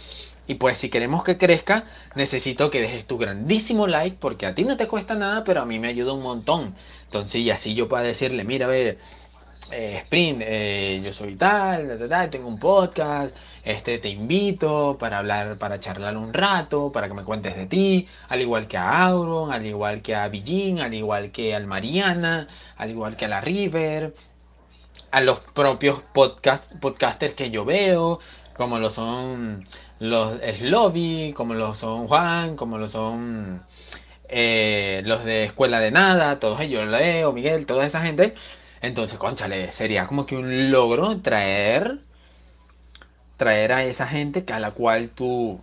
[0.47, 4.63] Y pues si queremos que crezca, necesito que dejes tu grandísimo like porque a ti
[4.63, 6.73] no te cuesta nada, pero a mí me ayuda un montón.
[7.03, 8.97] Entonces, y así yo puedo decirle, mira, a ver,
[9.71, 11.97] eh, Sprint, eh, yo soy tal,
[12.31, 17.23] tengo un podcast, este te invito para hablar, para charlar un rato, para que me
[17.23, 21.31] cuentes de ti, al igual que a Auron, al igual que a Billin, al igual
[21.31, 24.13] que al Mariana, al igual que a la River,
[25.11, 28.19] a los propios podcast, podcasters que yo veo,
[28.55, 29.65] como lo son
[29.99, 33.63] los Slobby, como lo son Juan, como lo son
[34.29, 38.33] eh, los de Escuela de Nada, todos ellos, Leo, Miguel, toda esa gente
[38.81, 41.99] entonces, conchale, sería como que un logro traer
[43.37, 45.61] traer a esa gente a la cual tú,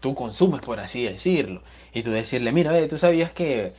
[0.00, 1.62] tú consumes, por así decirlo.
[1.92, 3.74] Y tú decirle, mira, tú sabías que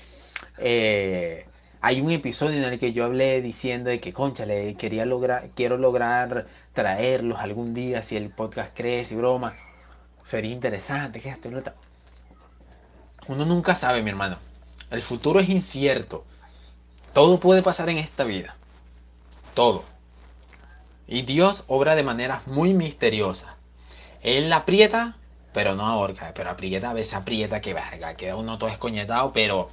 [0.58, 1.46] eh,
[1.82, 5.50] hay un episodio en el que yo hablé diciendo de que, concha, le quería lograr,
[5.56, 9.56] quiero lograr traerlos algún día si el podcast crece y broma.
[10.26, 11.50] Sería interesante, que esto
[13.28, 14.38] Uno nunca sabe, mi hermano.
[14.92, 16.26] El futuro es incierto.
[17.14, 18.59] Todo puede pasar en esta vida.
[19.54, 19.84] Todo.
[21.08, 23.50] Y Dios obra de maneras muy misteriosas.
[24.22, 25.18] Él aprieta,
[25.54, 26.34] pero no ahorca.
[26.36, 28.16] Pero aprieta, a veces aprieta, que verga.
[28.16, 29.70] Queda uno todo escoñetado, pero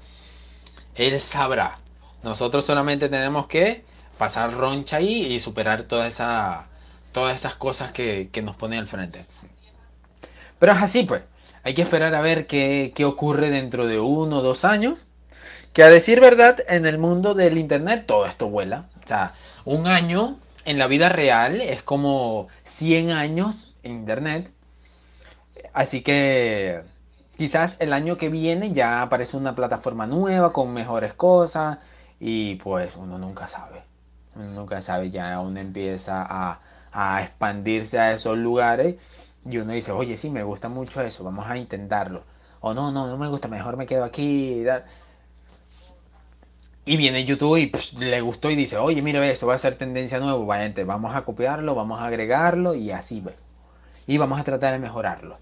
[0.95, 1.79] Él sabrá.
[2.23, 3.85] Nosotros solamente tenemos que
[4.19, 6.69] pasar roncha ahí y superar toda esa,
[7.13, 9.27] todas esas cosas que, que nos pone al frente.
[10.59, 11.23] Pero es así, pues.
[11.63, 15.07] Hay que esperar a ver qué, qué ocurre dentro de uno o dos años.
[15.73, 18.89] Que a decir verdad, en el mundo del Internet todo esto vuela.
[19.05, 19.35] O sea,
[19.67, 24.53] un año en la vida real es como 100 años en Internet.
[25.73, 26.83] Así que
[27.37, 31.79] quizás el año que viene ya aparece una plataforma nueva con mejores cosas
[32.21, 33.83] y pues uno nunca sabe.
[34.35, 36.61] Uno nunca sabe, ya uno empieza a,
[36.93, 38.97] a expandirse a esos lugares
[39.45, 42.25] y uno dice, oye, sí, me gusta mucho eso, vamos a intentarlo.
[42.61, 44.65] O no, no, no me gusta, mejor me quedo aquí.
[46.97, 50.39] Viene YouTube y le gustó y dice, oye, mira, eso va a ser tendencia nueva,
[50.85, 53.35] vamos a copiarlo, vamos a agregarlo y así, ve.
[54.07, 55.39] Y vamos a tratar de mejorarlo.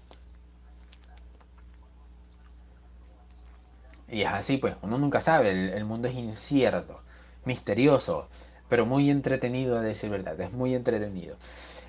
[4.09, 7.01] Y es así, pues, uno nunca sabe, el, el mundo es incierto,
[7.43, 8.27] misterioso,
[8.67, 11.37] pero muy entretenido a decir verdad, es muy entretenido.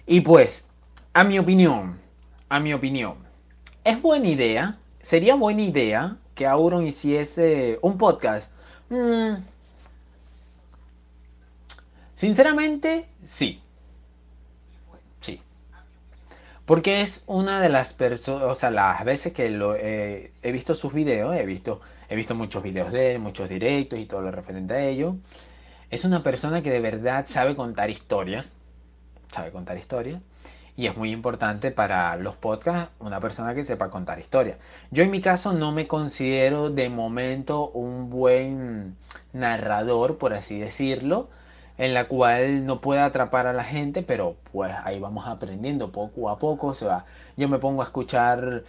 [0.06, 0.66] Y pues,
[1.14, 1.98] a mi opinión,
[2.50, 3.16] a mi opinión,
[3.84, 8.52] es buena idea, sería buena idea que Auron hiciese un podcast.
[8.90, 9.42] Mm.
[12.16, 13.60] Sinceramente, sí.
[15.20, 15.40] Sí.
[16.64, 20.92] Porque es una de las personas, o sea, las veces que lo, he visto sus
[20.92, 24.74] videos, he visto, he visto muchos videos de él, muchos directos y todo lo referente
[24.74, 25.16] a ello.
[25.90, 28.58] Es una persona que de verdad sabe contar historias.
[29.30, 30.22] Sabe contar historias
[30.76, 34.58] y es muy importante para los podcasts una persona que sepa contar historias.
[34.90, 38.96] Yo en mi caso no me considero de momento un buen
[39.32, 41.28] narrador, por así decirlo,
[41.78, 46.28] en la cual no pueda atrapar a la gente, pero pues ahí vamos aprendiendo poco
[46.30, 47.04] a poco, o sea,
[47.36, 48.64] yo me pongo a escuchar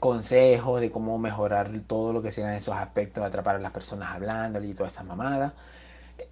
[0.00, 4.10] consejos de cómo mejorar todo lo que sean esos aspectos de atrapar a las personas
[4.14, 5.54] hablando y toda esa mamada.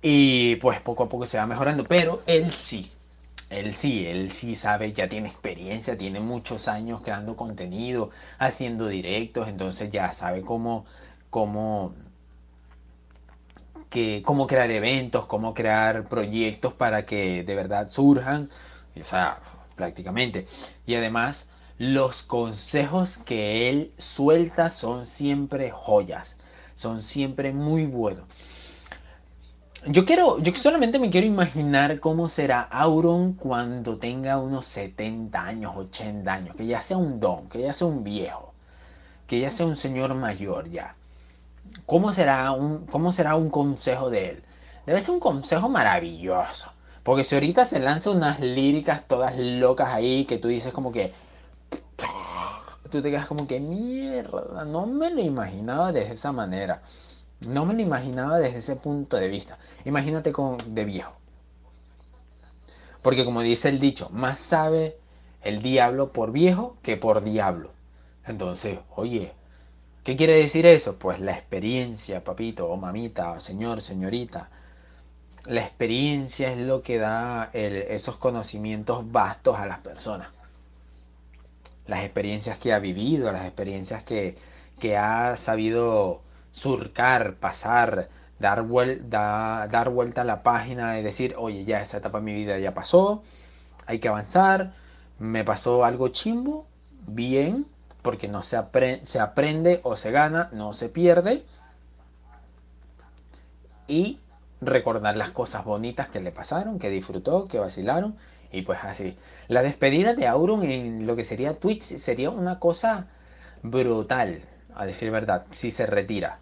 [0.02, 2.92] Y pues poco a poco se va mejorando, pero él sí,
[3.50, 9.48] él sí, él sí sabe, ya tiene experiencia, tiene muchos años creando contenido, haciendo directos,
[9.48, 10.86] entonces ya sabe cómo,
[11.30, 11.94] cómo,
[13.90, 18.48] que, cómo crear eventos, cómo crear proyectos para que de verdad surjan,
[18.98, 19.40] o sea,
[19.76, 20.46] prácticamente.
[20.86, 26.36] Y además, los consejos que él suelta son siempre joyas,
[26.74, 28.26] son siempre muy buenos.
[29.86, 35.72] Yo quiero, yo solamente me quiero imaginar cómo será Auron cuando tenga unos 70 años,
[35.74, 38.52] 80 años, que ya sea un don, que ya sea un viejo,
[39.26, 40.96] que ya sea un señor mayor ya.
[41.86, 44.42] ¿Cómo será un, cómo será un consejo de él?
[44.84, 46.70] Debe ser un consejo maravilloso.
[47.02, 51.12] Porque si ahorita se lanza unas líricas todas locas ahí que tú dices como que...
[52.90, 56.82] Tú te quedas como que mierda, no me lo imaginaba de esa manera.
[57.46, 59.58] No me lo imaginaba desde ese punto de vista.
[59.84, 61.14] Imagínate con, de viejo.
[63.02, 64.98] Porque como dice el dicho, más sabe
[65.42, 67.72] el diablo por viejo que por diablo.
[68.26, 69.32] Entonces, oye,
[70.04, 70.96] ¿qué quiere decir eso?
[70.98, 74.50] Pues la experiencia, papito, o mamita, o señor, señorita.
[75.46, 80.28] La experiencia es lo que da esos conocimientos vastos a las personas.
[81.86, 84.36] Las experiencias que ha vivido, las experiencias que,
[84.78, 86.20] que ha sabido
[86.52, 88.08] surcar, pasar,
[88.38, 92.34] dar, vuelta, dar vuelta a la página y decir, oye, ya esa etapa de mi
[92.34, 93.22] vida ya pasó,
[93.86, 94.72] hay que avanzar,
[95.18, 96.66] me pasó algo chimbo,
[97.06, 97.66] bien,
[98.02, 98.58] porque no se,
[99.04, 101.44] se aprende o se gana, no se pierde.
[103.86, 104.20] Y
[104.60, 108.16] recordar las cosas bonitas que le pasaron, que disfrutó, que vacilaron.
[108.52, 109.16] Y pues así.
[109.48, 113.08] La despedida de Auron en lo que sería Twitch sería una cosa
[113.62, 114.42] brutal
[114.74, 116.38] a decir verdad, si se retira.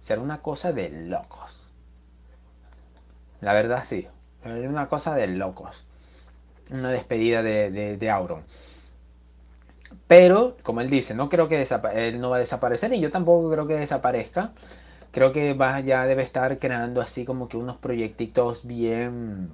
[0.00, 1.68] Será una cosa de locos.
[3.40, 4.06] La verdad sí,
[4.44, 5.84] es una cosa de locos.
[6.70, 8.44] Una despedida de, de, Auron.
[10.06, 13.50] Pero, como él dice, no creo que él no va a desaparecer y yo tampoco
[13.50, 14.52] creo que desaparezca.
[15.10, 19.50] Creo que va, ya debe estar creando así como que unos proyectitos bien,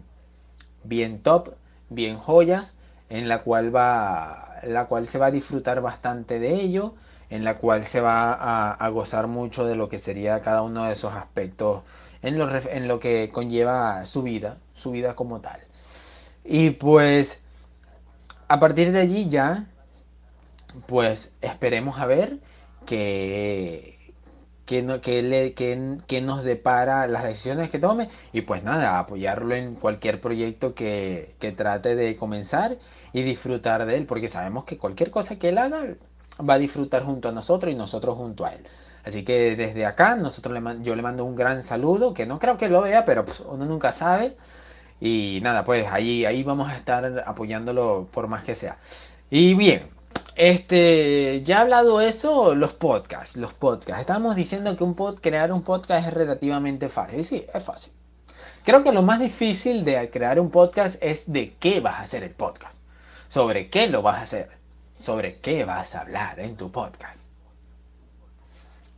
[0.84, 1.54] bien top,
[1.90, 2.76] bien joyas
[3.10, 6.94] en la cual va, la cual se va a disfrutar bastante de ello,
[7.30, 8.32] en la cual se va
[8.74, 11.82] a, gozar mucho de lo que sería cada uno de esos aspectos
[12.22, 15.60] en lo, en lo que conlleva su vida, su vida como tal.
[16.44, 17.40] Y pues
[18.48, 19.66] a partir de allí ya,
[20.86, 22.38] pues esperemos a ver
[22.86, 23.98] que
[24.68, 31.34] que, nos depara las decisiones que tome y pues nada, apoyarlo en cualquier proyecto que,
[31.56, 32.76] trate de comenzar
[33.14, 35.84] y disfrutar de él, porque sabemos que cualquier cosa que él haga
[36.48, 38.62] va a disfrutar junto a nosotros y nosotros junto a él.
[39.04, 42.58] Así que desde acá nosotros le, yo le mando un gran saludo, que no creo
[42.58, 44.36] que lo vea, pero pues, uno nunca sabe.
[45.00, 48.78] Y nada, pues ahí, ahí vamos a estar apoyándolo por más que sea.
[49.30, 49.88] Y bien,
[50.34, 54.00] este, ya hablado eso, los podcasts, los podcasts.
[54.00, 57.24] Estamos diciendo que un pod, crear un podcast es relativamente fácil.
[57.24, 57.92] Sí, es fácil.
[58.64, 62.22] Creo que lo más difícil de crear un podcast es de qué vas a hacer
[62.22, 62.78] el podcast.
[63.28, 64.57] Sobre qué lo vas a hacer.
[64.98, 67.18] Sobre qué vas a hablar en tu podcast.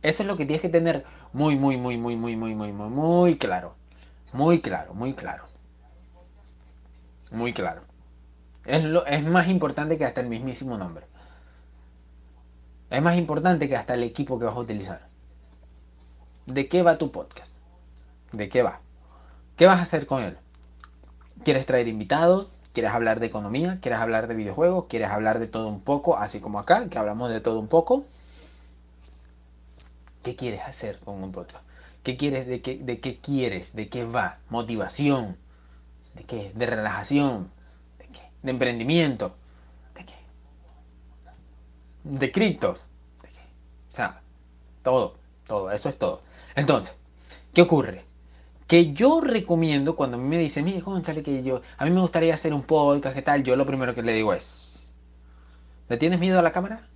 [0.01, 2.89] Eso es lo que tienes que tener muy, muy, muy, muy, muy, muy, muy, muy,
[2.89, 3.75] muy claro.
[4.33, 5.45] Muy claro, muy claro.
[7.31, 7.83] Muy claro.
[8.65, 11.05] Es, lo, es más importante que hasta el mismísimo nombre.
[12.89, 15.07] Es más importante que hasta el equipo que vas a utilizar.
[16.47, 17.53] ¿De qué va tu podcast?
[18.31, 18.81] ¿De qué va?
[19.55, 20.37] ¿Qué vas a hacer con él?
[21.43, 22.49] ¿Quieres traer invitados?
[22.73, 23.79] ¿Quieres hablar de economía?
[23.81, 24.85] ¿Quieres hablar de videojuegos?
[24.87, 26.17] ¿Quieres hablar de todo un poco?
[26.17, 28.05] Así como acá, que hablamos de todo un poco.
[30.23, 31.65] ¿Qué quieres hacer con un podcast?
[32.03, 32.47] ¿Qué quieres?
[32.47, 33.73] ¿De qué, de qué quieres?
[33.75, 34.39] ¿De qué va?
[34.49, 35.37] ¿Motivación?
[36.15, 36.51] ¿De qué?
[36.55, 37.51] ¿De relajación?
[37.97, 38.21] ¿De qué?
[38.43, 39.35] ¿De emprendimiento?
[42.03, 42.79] de criptos.
[42.79, 44.21] O sea,
[44.83, 45.15] todo,
[45.47, 46.21] todo, eso es todo.
[46.55, 46.93] Entonces,
[47.53, 48.05] ¿qué ocurre?
[48.71, 51.99] Que yo recomiendo cuando a mí me dicen, mire, sale que yo, a mí me
[51.99, 53.43] gustaría hacer un podcast, ¿qué tal?
[53.43, 54.93] Yo lo primero que le digo es,
[55.89, 56.87] ¿le tienes miedo a la cámara?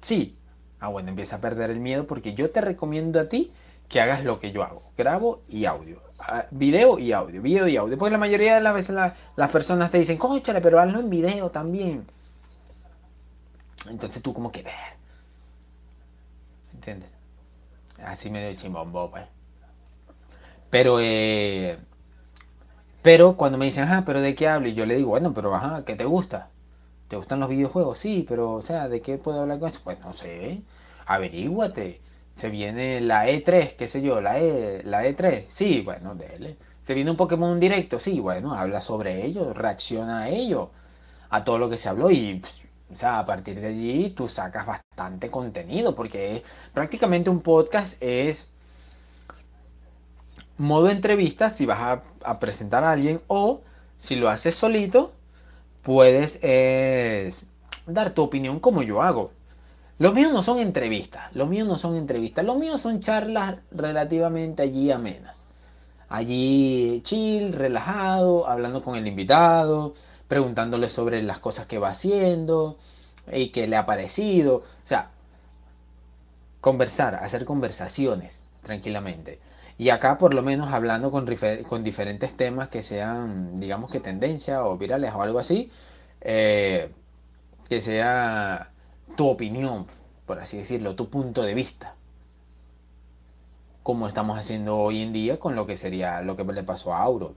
[0.00, 0.38] Sí.
[0.78, 3.52] Ah, bueno, empieza a perder el miedo porque yo te recomiendo a ti
[3.88, 4.84] que hagas lo que yo hago.
[4.96, 6.00] Grabo y audio.
[6.20, 7.98] Ah, video y audio, video y audio.
[7.98, 8.94] Porque la mayoría de las veces
[9.34, 12.06] las personas te dicen, cóchale, pero hazlo en video también.
[13.90, 14.74] Entonces tú como que ver.
[16.72, 17.10] ¿Entiendes?
[18.04, 19.41] Así medio chimbombo, pues.
[20.72, 21.78] Pero, eh,
[23.02, 24.68] pero cuando me dicen, ajá, pero ¿de qué hablo?
[24.68, 26.50] Y yo le digo, bueno, pero ajá, ¿qué te gusta?
[27.08, 27.98] ¿Te gustan los videojuegos?
[27.98, 29.80] Sí, pero, o sea, ¿de qué puedo hablar con eso?
[29.84, 30.62] Pues no sé,
[31.06, 32.00] averíguate.
[32.34, 35.46] Se viene la E3, qué sé yo, la, e, la E3.
[35.48, 36.58] Sí, bueno, dele.
[36.82, 40.70] Se viene un Pokémon directo, sí, bueno, habla sobre ello, reacciona a ello,
[41.30, 42.62] a todo lo que se habló y pues,
[42.92, 46.42] o sea, a partir de allí tú sacas bastante contenido, porque
[46.74, 48.51] prácticamente un podcast es
[50.58, 53.60] modo entrevista si vas a, presentar a alguien o
[53.98, 55.12] si lo haces solito,
[55.82, 56.38] puedes
[57.86, 59.32] dar tu opinión como yo hago.
[59.98, 64.62] Los míos no son entrevistas, los míos no son entrevistas, los míos son charlas relativamente
[64.62, 65.46] allí amenas.
[66.08, 69.94] Allí chill, relajado, hablando con el invitado,
[70.28, 72.76] preguntándole sobre las cosas que va haciendo
[73.32, 74.56] y que le ha parecido.
[74.56, 75.10] O sea,
[76.60, 79.38] conversar, hacer conversaciones tranquilamente.
[79.82, 81.26] Y acá por lo menos hablando con,
[81.68, 85.72] con diferentes temas que sean, digamos que tendencia o virales o algo así,
[86.20, 86.92] eh,
[87.68, 88.70] que sea
[89.16, 89.88] tu opinión,
[90.24, 91.96] por así decirlo, tu punto de vista.
[93.82, 97.02] Como estamos haciendo hoy en día con lo que sería lo que le pasó a
[97.02, 97.34] Auro.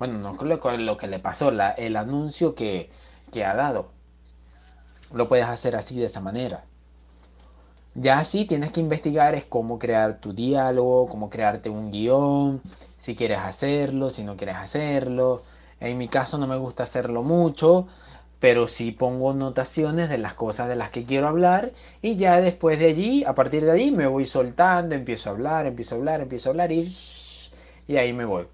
[0.00, 2.90] Bueno, no creo que lo que le pasó, el anuncio que,
[3.32, 3.92] que ha dado.
[5.12, 6.64] Lo puedes hacer así de esa manera.
[8.00, 12.62] Ya así tienes que investigar es cómo crear tu diálogo, cómo crearte un guion,
[12.96, 15.42] si quieres hacerlo, si no quieres hacerlo.
[15.80, 17.88] En mi caso no me gusta hacerlo mucho,
[18.40, 21.72] pero sí pongo notaciones de las cosas de las que quiero hablar
[22.02, 25.66] y ya después de allí, a partir de allí me voy soltando, empiezo a hablar,
[25.66, 26.94] empiezo a hablar, empiezo a hablar y,
[27.88, 28.46] y ahí me voy.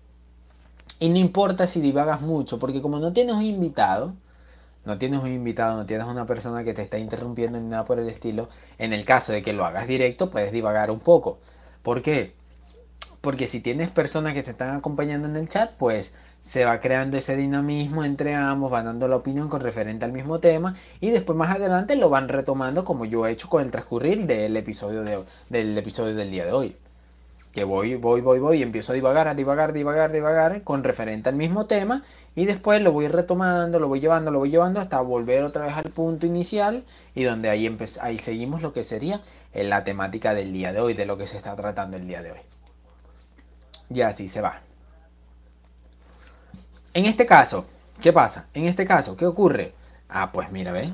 [0.99, 4.15] Y no importa si divagas mucho, porque como no tienes un invitado,
[4.85, 7.99] no tienes un invitado, no tienes una persona que te está interrumpiendo ni nada por
[7.99, 11.39] el estilo, en el caso de que lo hagas directo, puedes divagar un poco.
[11.83, 12.35] ¿Por qué?
[13.21, 16.15] Porque si tienes personas que te están acompañando en el chat, pues
[16.45, 20.41] se va creando ese dinamismo entre ambos, van dando la opinión con referente al mismo
[20.41, 24.27] tema y después más adelante lo van retomando como yo he hecho con el transcurrir
[24.27, 26.77] del episodio, de, del, episodio del día de hoy
[27.55, 31.29] que voy, voy, voy, voy y empiezo a divagar, a divagar, divagar, divagar con referente
[31.29, 32.03] al mismo tema
[32.35, 35.77] y después lo voy retomando, lo voy llevando, lo voy llevando hasta volver otra vez
[35.77, 36.85] al punto inicial
[37.15, 39.23] y donde ahí, ahí seguimos lo que sería
[39.55, 42.33] la temática del día de hoy, de lo que se está tratando el día de
[42.33, 42.41] hoy.
[43.89, 44.61] Y así se va.
[46.93, 47.67] En este caso,
[48.01, 48.47] ¿Qué pasa?
[48.55, 49.73] En este caso, ¿qué ocurre?
[50.09, 50.91] Ah, pues mira, ¿ves?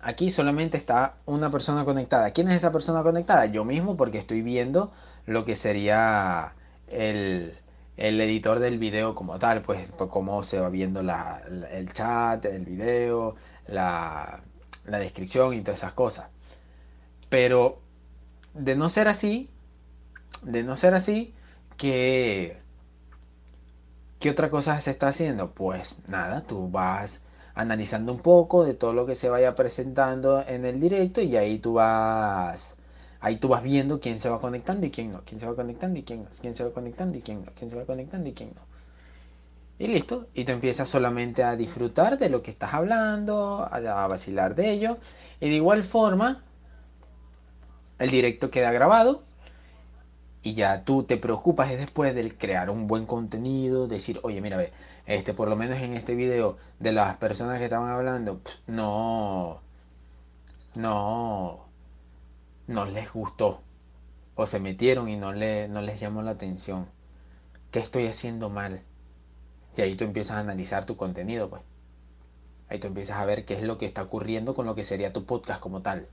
[0.00, 2.30] Aquí solamente está una persona conectada.
[2.30, 3.46] ¿Quién es esa persona conectada?
[3.46, 4.92] Yo mismo porque estoy viendo
[5.26, 6.54] lo que sería
[6.88, 7.58] el,
[7.96, 13.36] editor del video como tal, pues, pues cómo se va viendo el chat, el video,
[13.66, 14.40] la,
[14.86, 16.28] la descripción y todas esas cosas.
[17.28, 17.80] Pero
[18.54, 19.50] de no ser así,
[20.42, 21.34] de no ser así,
[21.76, 22.58] ¿qué,
[24.20, 25.52] ¿qué otra cosa se está haciendo?
[25.52, 27.22] Pues nada, tú vas
[27.54, 31.58] analizando un poco de todo lo que se vaya presentando en el directo y ahí
[31.58, 32.76] tú vas
[33.20, 35.98] ahí tú vas viendo quién se va conectando y quién no, quién se va conectando
[35.98, 38.32] y quién no, quién se va conectando y quién no, quién se va conectando y
[38.32, 38.62] quién no.
[39.78, 44.54] Y listo, y tú empiezas solamente a disfrutar de lo que estás hablando, a vacilar
[44.54, 44.98] de ello,
[45.38, 46.42] y de igual forma
[47.98, 49.22] el directo queda grabado
[50.46, 54.72] y ya tú te preocupas después de crear un buen contenido, decir, oye, mira, ve,
[55.06, 59.60] este, por lo menos en este video de las personas que estaban hablando, no,
[60.76, 61.65] no,
[62.66, 63.62] no les gustó.
[64.34, 66.86] O se metieron y no, le, no les llamó la atención.
[67.70, 68.82] ¿Qué estoy haciendo mal?
[69.76, 71.62] Y ahí tú empiezas a analizar tu contenido, pues.
[72.68, 75.12] Ahí tú empiezas a ver qué es lo que está ocurriendo con lo que sería
[75.12, 76.08] tu podcast como tal.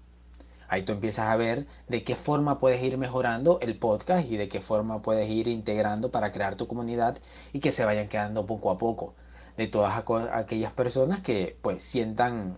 [0.68, 4.48] Ahí tú empiezas a ver de qué forma puedes ir mejorando el podcast y de
[4.48, 7.18] qué forma puedes ir integrando para crear tu comunidad
[7.52, 9.16] y que se vayan quedando poco a poco
[9.58, 12.58] de todas aquellas personas que pues sientan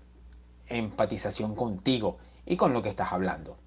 [0.68, 3.58] empatización contigo y con lo que estás hablando.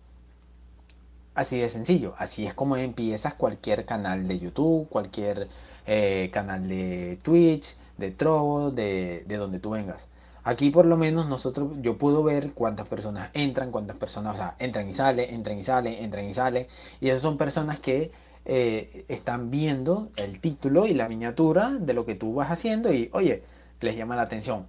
[1.39, 5.47] Así de sencillo, así es como empiezas cualquier canal de YouTube, cualquier
[5.87, 10.09] eh, canal de Twitch, de Trovo, de, de donde tú vengas.
[10.43, 14.57] Aquí por lo menos nosotros, yo puedo ver cuántas personas entran, cuántas personas, o sea,
[14.59, 16.67] entran y salen, entran y salen, entran y salen.
[17.01, 18.11] Y esas son personas que
[18.45, 23.11] eh, están viendo el título y la miniatura de lo que tú vas haciendo y,
[23.13, 23.45] oye,
[23.81, 24.67] les llama la atención.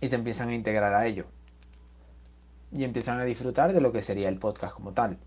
[0.00, 1.24] Y se empiezan a integrar a ello.
[2.70, 5.18] Y empiezan a disfrutar de lo que sería el podcast como tal.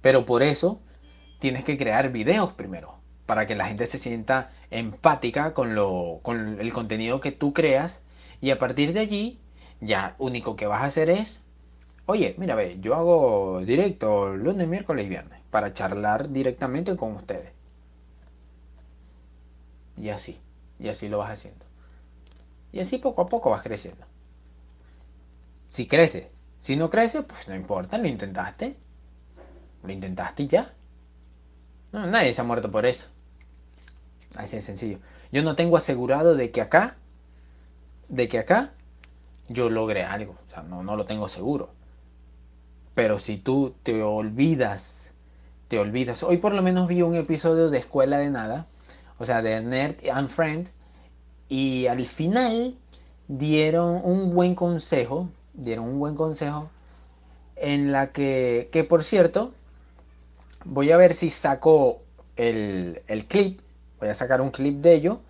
[0.00, 0.80] Pero por eso
[1.38, 6.60] tienes que crear videos primero, para que la gente se sienta empática con, lo, con
[6.60, 8.02] el contenido que tú creas
[8.40, 9.38] y a partir de allí
[9.80, 11.40] ya único que vas a hacer es,
[12.06, 17.52] oye, mira, ve, yo hago directo lunes, miércoles y viernes para charlar directamente con ustedes.
[19.96, 20.38] Y así,
[20.78, 21.64] y así lo vas haciendo.
[22.72, 24.06] Y así poco a poco vas creciendo.
[25.68, 26.30] Si crece,
[26.60, 28.76] si no crece, pues no importa, lo intentaste.
[29.82, 30.72] Lo intentaste ya.
[31.92, 33.08] No, nadie se ha muerto por eso.
[34.36, 34.98] Así de sencillo.
[35.32, 36.96] Yo no tengo asegurado de que acá,
[38.08, 38.72] de que acá
[39.48, 40.36] yo logre algo.
[40.46, 41.70] O sea, no, no lo tengo seguro.
[42.94, 45.10] Pero si tú te olvidas,
[45.68, 46.22] te olvidas.
[46.22, 48.66] Hoy por lo menos vi un episodio de Escuela de Nada,
[49.18, 50.74] o sea, de Nerd and Friends,
[51.48, 52.74] y al final
[53.28, 56.70] dieron un buen consejo, dieron un buen consejo
[57.56, 59.52] en la que, que por cierto,
[60.64, 62.02] voy a ver si saco
[62.36, 63.60] el, el clip
[63.98, 65.20] voy a sacar un clip de ello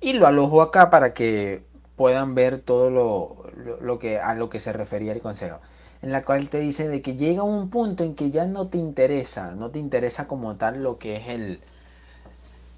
[0.00, 1.62] y lo alojo acá para que
[1.96, 5.60] puedan ver todo lo, que a lo que se refería el consejo
[6.02, 8.78] en la cual te dice de que llega un punto en que ya no te
[8.78, 11.60] interesa no te interesa como tal lo que es el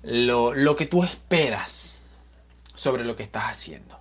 [0.02, 1.98] lo, lo que tú esperas
[2.74, 3.98] sobre lo que estás haciendo.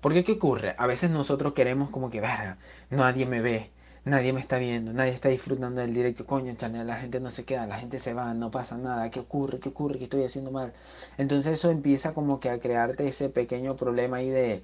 [0.00, 2.58] Porque qué ocurre a veces nosotros queremos como que verga
[2.90, 3.70] nadie me ve
[4.04, 7.44] nadie me está viendo, nadie está disfrutando del directo, coño, channel, la gente no se
[7.44, 9.60] queda, la gente se va, no pasa nada, ¿qué ocurre?
[9.60, 9.98] ¿Qué ocurre?
[9.98, 10.72] ¿Qué estoy haciendo mal?
[11.18, 14.62] Entonces eso empieza como que a crearte ese pequeño problema ahí de,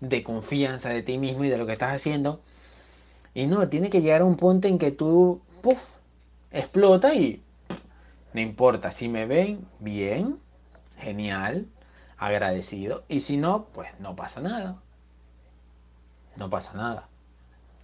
[0.00, 2.40] de confianza de ti mismo y de lo que estás haciendo.
[3.34, 5.96] Y no, tiene que llegar a un punto en que tú, puff,
[6.50, 7.42] explota y
[8.32, 10.38] no importa, si me ven, bien,
[10.98, 11.66] genial,
[12.18, 13.04] agradecido.
[13.08, 14.82] Y si no, pues no pasa nada.
[16.36, 17.07] No pasa nada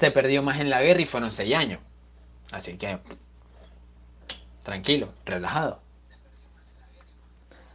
[0.04, 1.80] se perdió más en la guerra y fueron seis años.
[2.52, 2.98] Así que,
[4.62, 5.80] tranquilo, relajado.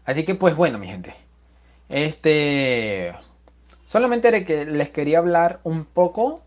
[0.05, 1.15] Así que, pues bueno, mi gente.
[1.89, 3.15] Este.
[3.84, 6.43] Solamente que les quería hablar un poco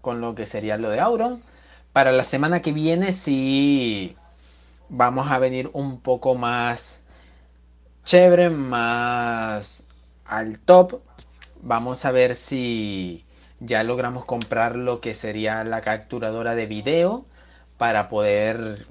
[0.00, 1.42] con lo que sería lo de Auron.
[1.92, 4.16] Para la semana que viene, sí
[4.88, 7.02] vamos a venir un poco más
[8.04, 9.84] chévere, más
[10.24, 11.02] al top.
[11.60, 13.23] Vamos a ver si
[13.64, 17.26] ya logramos comprar lo que sería la capturadora de video
[17.78, 18.86] para poder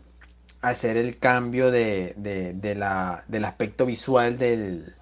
[0.61, 4.93] hacer el cambio de, del aspecto visual del,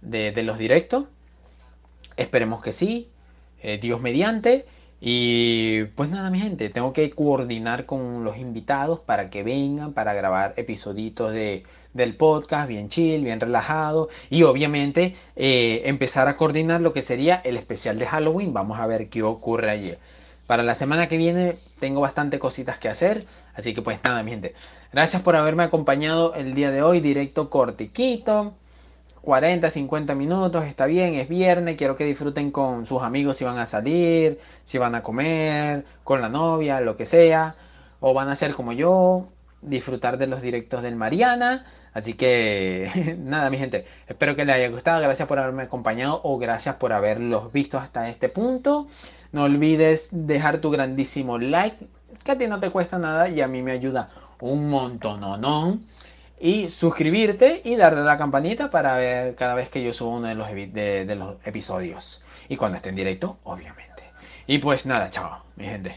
[0.00, 1.06] de, los directos.
[2.16, 3.10] Esperemos que sí,
[3.62, 4.66] eh, Dios mediante.
[5.00, 10.12] Y pues nada, mi gente, tengo que coordinar con los invitados para que vengan, para
[10.12, 16.80] grabar episoditos de del podcast, bien chill, bien relajado y obviamente eh, empezar a coordinar
[16.80, 18.52] lo que sería el especial de Halloween.
[18.52, 19.94] Vamos a ver qué ocurre allí.
[20.46, 24.30] Para la semana que viene tengo bastante cositas que hacer, así que pues nada, mi
[24.30, 24.54] gente.
[24.92, 28.54] Gracias por haberme acompañado el día de hoy, directo cortiquito.
[29.22, 33.58] 40, 50 minutos, está bien, es viernes, quiero que disfruten con sus amigos si van
[33.58, 37.54] a salir, si van a comer, con la novia, lo que sea,
[38.00, 39.28] o van a ser como yo,
[39.62, 41.66] disfrutar de los directos del Mariana.
[41.92, 46.38] Así que nada, mi gente, espero que les haya gustado, gracias por haberme acompañado o
[46.38, 48.86] gracias por haberlos visto hasta este punto.
[49.32, 51.86] No olvides dejar tu grandísimo like,
[52.24, 54.10] que a ti no te cuesta nada y a mí me ayuda
[54.40, 55.78] un montón, ¿no?
[56.38, 60.28] Y suscribirte y darle a la campanita para ver cada vez que yo subo uno
[60.28, 62.22] de los, de, de los episodios.
[62.48, 64.02] Y cuando esté en directo, obviamente.
[64.46, 65.96] Y pues nada, chao, mi gente.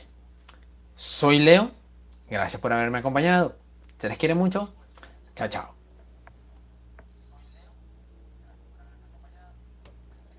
[0.95, 1.71] Soy Leo.
[2.29, 3.55] Gracias por haberme acompañado.
[3.97, 4.73] Se les quiere mucho.
[5.35, 5.82] Chao, chao.